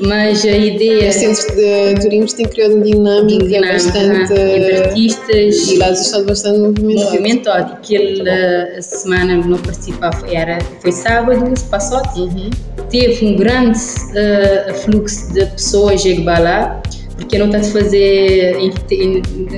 Mas 0.00 0.44
a 0.44 0.50
ideia. 0.50 1.08
Os 1.08 1.14
centros 1.14 1.46
de 1.56 2.00
turismo 2.00 2.36
têm 2.36 2.46
criado 2.46 2.74
uma 2.74 2.84
dinâmica, 2.84 3.44
dinâmica 3.46 3.72
bastante. 3.72 4.32
entre 4.32 4.76
artistas 4.76 5.68
E 5.68 5.76
lá 5.78 5.90
estado 5.90 6.26
bastante 6.26 6.58
movimentado. 6.58 7.10
movimentado. 7.10 7.72
Aquele 7.74 8.28
a 8.30 8.82
semana 8.82 9.36
não 9.36 9.58
participava, 9.58 10.26
era, 10.30 10.58
foi 10.80 10.92
sábado, 10.92 11.52
passou. 11.70 12.02
Uhum. 12.16 12.50
Teve 12.90 13.26
um 13.26 13.36
grande 13.36 13.78
uh, 13.78 14.74
fluxo 14.74 15.32
de 15.32 15.46
pessoas 15.46 16.02
que 16.02 16.22
lá, 16.22 16.80
porque 17.16 17.38
não 17.38 17.46
está 17.46 17.58
a 17.58 17.64
fazer, 17.64 18.56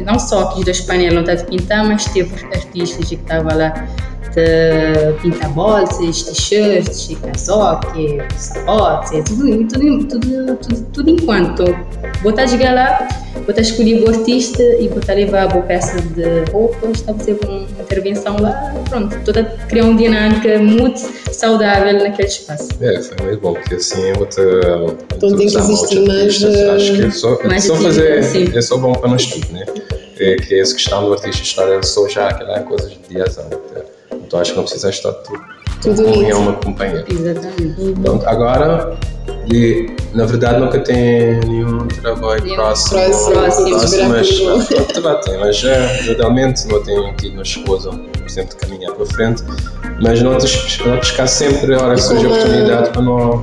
não 0.07 0.19
só 0.19 0.45
aqui 0.45 0.65
dois 0.65 0.81
painéis, 0.81 1.13
não 1.13 1.21
está 1.23 1.35
a 1.35 1.45
pintar, 1.45 1.85
mas 1.87 2.05
teve 2.07 2.33
artistas 2.55 3.09
que 3.09 3.15
estavam 3.17 3.57
lá 3.57 3.89
de 4.35 5.13
pintar 5.23 5.51
bolsas, 5.51 6.23
t-shirts, 6.23 7.11
casaque, 7.23 8.19
sapatos, 8.37 9.11
tudo, 9.27 9.67
tudo, 9.69 10.05
tudo, 10.07 10.57
tudo, 10.57 10.87
tudo 10.93 11.11
enquanto. 11.11 11.65
Botar 12.23 12.47
chegar 12.47 12.75
lá, 12.75 13.09
botar 13.47 13.61
escolher 13.61 14.03
o 14.03 14.09
artista 14.09 14.63
e 14.63 14.89
botar 14.89 15.15
levar 15.15 15.45
a 15.45 15.49
boa 15.49 15.65
peça 15.65 16.01
de 16.01 16.51
roupas, 16.53 16.99
está 16.99 17.13
a 17.13 17.15
fazer 17.15 17.39
uma 17.45 17.63
intervenção 17.81 18.37
lá, 18.41 18.75
pronto, 18.89 19.17
toda 19.25 19.45
criar 19.69 19.85
uma 19.85 19.97
dinâmica 19.97 20.59
muito 20.59 21.01
saudável 21.33 21.95
naquele 21.95 22.29
espaço. 22.29 22.69
É, 22.81 23.01
foi 23.01 23.17
muito 23.25 23.41
bom, 23.41 23.55
porque 23.55 23.77
assim 23.77 24.09
eu 24.09 24.17
vou 24.17 24.27
te. 24.27 24.41
Então 25.17 25.37
tem 25.37 25.47
que 25.47 25.57
existir 25.57 26.01
mais. 26.07 26.45
Acho 26.45 26.95
que 26.95 27.03
é 27.03 27.11
só, 27.11 27.39
mais 27.45 27.65
só 27.65 27.77
fazer. 27.77 28.23
sim. 28.25 28.51
É 28.55 28.61
só 28.61 28.77
bom 28.77 28.93
para 28.93 29.09
nós 29.09 29.27
tudo, 29.27 29.53
né? 29.53 29.65
É 30.21 30.35
que 30.35 30.59
essa 30.61 30.75
questão 30.75 31.05
do 31.05 31.13
artista 31.13 31.43
estar 31.43 31.69
é 31.71 31.81
só 31.83 32.09
já 32.09 32.29
aquela 32.29 32.61
coisa 32.61 32.89
de 32.89 32.99
dias 33.09 33.39
antes. 33.39 33.59
Então 34.29 34.39
acho 34.41 34.51
que 34.53 34.57
não 34.59 34.65
precisa 34.65 34.91
estar 34.91 35.13
tudo. 35.13 35.41
Tudo 35.81 36.03
com 36.05 36.11
unido. 36.11 36.37
uma 36.39 36.53
companhia. 36.55 37.05
Exatamente. 37.09 37.95
Pronto, 38.03 38.27
agora, 38.29 38.97
e, 39.51 39.91
na 40.13 40.25
verdade, 40.27 40.61
nunca 40.61 40.81
tem 40.81 41.41
nenhum 41.47 41.79
trabalho 41.89 42.43
Nenhum 42.45 42.57
próximo. 42.57 43.01
próximo, 43.01 43.33
próximo, 43.33 43.77
esperar 43.85 44.09
mas 44.11 44.31
pronto, 44.69 45.01
vai 45.01 45.21
ter, 45.21 45.39
mas 45.39 45.57
já, 45.57 45.87
geralmente 46.03 46.67
não 46.69 46.83
tenho 46.83 47.15
tido 47.17 47.33
uma 47.35 47.43
esposa, 47.43 47.91
por 47.91 48.27
exemplo, 48.27 48.51
de 48.51 48.67
caminhar 48.67 48.93
para 48.93 49.07
frente, 49.07 49.43
mas 50.03 50.21
não 50.21 50.37
te 50.37 50.85
não 50.87 51.01
te 51.01 51.29
sempre 51.29 51.75
a 51.75 51.83
hora 51.83 51.95
que 51.95 52.03
surge 52.03 52.27
a- 52.27 52.29
oportunidade 52.29 52.91
para 52.91 53.03
não 53.03 53.41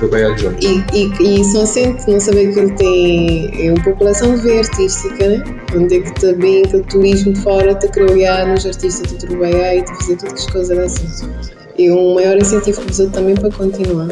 trabalhar 0.00 0.36
junto. 0.36 0.64
E, 0.64 0.84
e, 0.92 1.40
e 1.40 1.44
São 1.44 1.66
Centro, 1.66 2.10
não 2.10 2.20
saber 2.20 2.52
que 2.52 2.58
ele 2.58 2.72
tem 2.72 3.66
é 3.66 3.72
uma 3.72 3.84
população 3.84 4.36
de 4.36 4.58
artística, 4.58 5.28
né? 5.28 5.44
Onde 5.76 5.98
é 5.98 6.00
que 6.00 6.20
também 6.20 6.62
aquele 6.64 6.82
turismo 6.84 7.32
de 7.32 7.40
fora 7.40 7.74
te 7.74 7.88
criar 7.88 8.46
nos 8.46 8.66
artistas 8.66 9.06
de 9.12 9.26
trabalhar 9.26 9.76
e 9.76 9.82
te 9.82 9.94
fazer 9.96 10.16
todas 10.16 10.34
as 10.34 10.50
coisas 10.50 10.78
assim. 10.78 11.30
É 11.78 11.92
um 11.92 12.14
maior 12.14 12.36
incentivo 12.36 12.80
que 12.80 12.86
vos 12.88 13.10
também 13.10 13.34
para 13.34 13.50
continuar. 13.50 14.08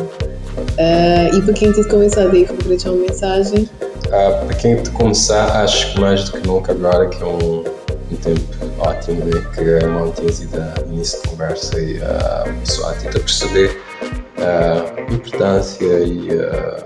Ah, 0.79 1.31
e 1.35 1.43
para 1.43 1.55
quem 1.55 1.73
tem 1.73 1.85
começado 1.85 2.35
aí, 2.35 2.45
vou 2.45 2.57
deixar 2.57 2.93
uma 2.93 3.03
mensagem. 3.03 3.69
Ah, 4.13 4.45
para 4.45 4.55
quem 4.55 4.77
te 4.83 4.91
começar, 4.91 5.63
acho 5.63 5.93
que 5.93 6.01
mais 6.01 6.25
do 6.25 6.33
que 6.33 6.47
nunca 6.47 6.73
agora 6.73 7.09
que 7.09 7.23
é 7.23 7.27
um, 7.27 7.65
um 8.11 8.17
tempo 8.17 8.41
ótimo, 8.79 9.25
né? 9.25 9.43
que 9.55 9.85
a 9.85 9.89
mão 9.89 10.11
tinha 10.13 10.33
sido 10.33 10.57
a 10.57 10.75
início 10.91 11.21
de 11.23 11.29
conversa 11.29 11.81
e 11.81 12.01
ah, 12.03 12.45
a 12.47 12.53
pessoa 12.61 12.93
tenta 12.95 13.19
perceber 13.19 13.77
a 14.41 15.13
importância 15.13 15.85
e 15.85 16.29
ah, 16.41 16.85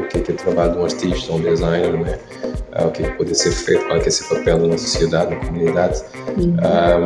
o 0.00 0.08
que 0.08 0.18
é, 0.18 0.20
que 0.20 0.30
é 0.32 0.34
o 0.34 0.36
trabalho 0.36 0.72
de 0.72 0.78
um 0.78 0.84
artista, 0.84 1.32
um 1.32 1.40
designer, 1.40 1.92
né? 1.92 2.18
Ah, 2.72 2.86
o 2.86 2.90
que 2.90 3.02
é 3.02 3.10
que 3.10 3.16
pode 3.16 3.34
ser 3.34 3.52
feito, 3.52 3.84
qual 3.86 3.96
é 3.96 4.00
que 4.00 4.06
é 4.06 4.08
esse 4.08 4.28
papel 4.28 4.58
na 4.58 4.78
sociedade, 4.78 5.34
na 5.34 5.44
comunidade. 5.44 6.02
Ah, 6.62 6.98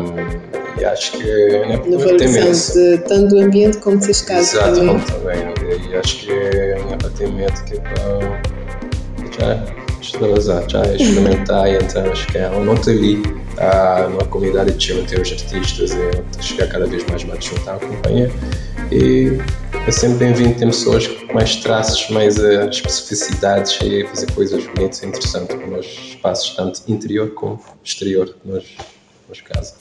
e 0.80 0.84
acho 0.84 1.12
que 1.12 1.24
né, 1.24 1.76
Na 1.86 1.98
valorização 1.98 2.82
de 2.82 2.98
tanto 2.98 3.34
do 3.34 3.40
ambiente 3.40 3.78
como 3.78 3.98
de 3.98 4.04
seus 4.04 4.22
casos 4.22 4.54
Exato, 4.54 4.76
também. 4.76 4.86
como 4.86 5.04
também. 5.06 5.44
né? 5.44 5.54
E 5.90 5.96
acho 5.96 6.18
que 6.20 6.30
é 6.32 7.26
medo, 7.28 7.64
que 7.64 7.74
é 7.74 7.80
para 7.80 8.40
já 9.38 9.64
extravasar, 10.00 10.64
já 10.68 10.82
experimentar 10.94 11.68
e 11.68 11.76
então 11.76 12.10
acho 12.10 12.26
que 12.28 12.38
é 12.38 12.48
não 12.48 12.76
te 12.76 12.92
vi 12.94 13.22
ah, 13.58 14.06
numa 14.08 14.24
comunidade 14.26 14.72
de 14.72 14.84
Chile, 14.84 15.04
ter 15.06 15.20
os 15.20 15.32
artistas 15.32 15.90
e 15.92 16.42
chegar 16.42 16.68
cada 16.68 16.86
vez 16.86 17.04
mais 17.06 17.24
mais 17.24 17.44
juntar 17.44 17.74
a 17.74 17.78
companhia 17.78 18.30
e 18.92 19.38
é 19.88 19.90
sempre 19.90 20.18
bem-vindo 20.18 20.58
ter 20.58 20.66
pessoas 20.66 21.06
com 21.06 21.32
mais 21.32 21.56
traços, 21.56 22.10
mais 22.10 22.36
uh, 22.36 22.68
especificidades 22.68 23.78
e 23.82 24.04
fazer 24.04 24.30
coisas 24.32 24.66
bonitas 24.66 25.02
e 25.02 25.06
interessantes 25.06 25.56
para 25.56 25.78
os 25.78 25.86
espaços 25.86 26.54
tanto 26.54 26.82
interior 26.88 27.30
como 27.30 27.58
exterior 27.82 28.26
que 28.26 28.48
nós, 28.50 28.64
nos 29.30 29.40
casa. 29.40 29.72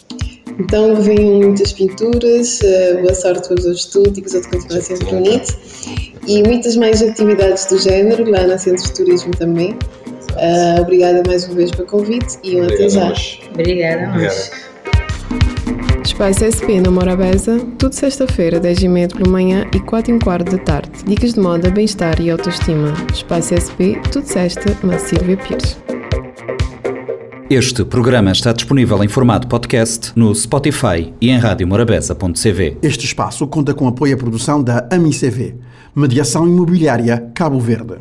Então 0.58 0.96
venham 0.96 1.41
muitas 1.41 1.74
pinturas, 1.74 2.62
uh, 2.62 3.02
boa 3.02 3.13
sorte 3.13 3.50
para 3.50 3.60
os 3.60 3.65
estudos 3.65 4.17
e 4.17 4.22
que 4.22 4.28
os 4.28 4.34
outros 4.34 4.54
continuem 4.54 4.82
sempre 4.82 5.06
bonito. 5.08 5.58
E 6.26 6.41
muitas 6.43 6.78
mais 6.78 7.02
atividades 7.02 7.65
do 7.65 7.78
género 7.78 8.32
lá 8.32 8.48
na 8.48 8.58
Centro 8.58 8.86
de 8.86 8.93
Turismo 8.93 9.32
também. 9.32 9.72
Uh, 9.72 10.82
obrigada 10.82 11.22
mais 11.28 11.43
uma 11.48 11.56
vez 11.56 11.72
pelo 11.72 11.86
convite 11.86 12.38
e 12.46 12.56
um 12.62 12.63
até 12.63 12.88
já. 12.88 13.12
Obrigada 13.52 14.04
a 14.04 14.17
nós. 14.17 14.66
Espaço 16.08 16.46
SP 16.48 16.80
na 16.80 16.89
Morabeza, 16.89 17.60
tudo 17.78 17.93
sexta-feira, 17.93 18.62
10h30 18.62 19.17
pela 19.17 19.30
manhã 19.30 19.67
e 19.76 19.80
4 19.80 20.15
h 20.15 20.24
quarto 20.24 20.52
da 20.52 20.58
tarde. 20.58 21.04
Dicas 21.06 21.34
de 21.34 21.39
moda, 21.39 21.70
bem-estar 21.70 22.22
e 22.22 22.32
autoestima. 22.32 22.93
Espaço 23.13 23.54
SP, 23.54 24.00
tudo 24.10 24.26
sexta, 24.26 24.76
na 24.84 24.98
Silvia 24.98 25.36
Pires. 25.36 25.78
Este 27.50 27.84
programa 27.84 28.32
está 28.32 28.54
disponível 28.54 29.04
em 29.04 29.10
formato 29.10 29.50
podcast 29.50 30.13
no 30.15 30.34
Spotify 30.34 31.13
e 31.20 31.30
em 31.30 31.38
radiomorabeza.cv. 31.38 32.78
Este 32.82 33.06
espaço 33.06 33.46
conta 33.46 33.74
com 33.74 33.86
apoio 33.86 34.15
à 34.15 34.17
produção 34.17 34.63
da 34.63 34.88
AMICV, 34.89 35.56
Mediação 35.93 36.48
Imobiliária 36.48 37.30
Cabo 37.36 37.60
Verde. 37.60 37.98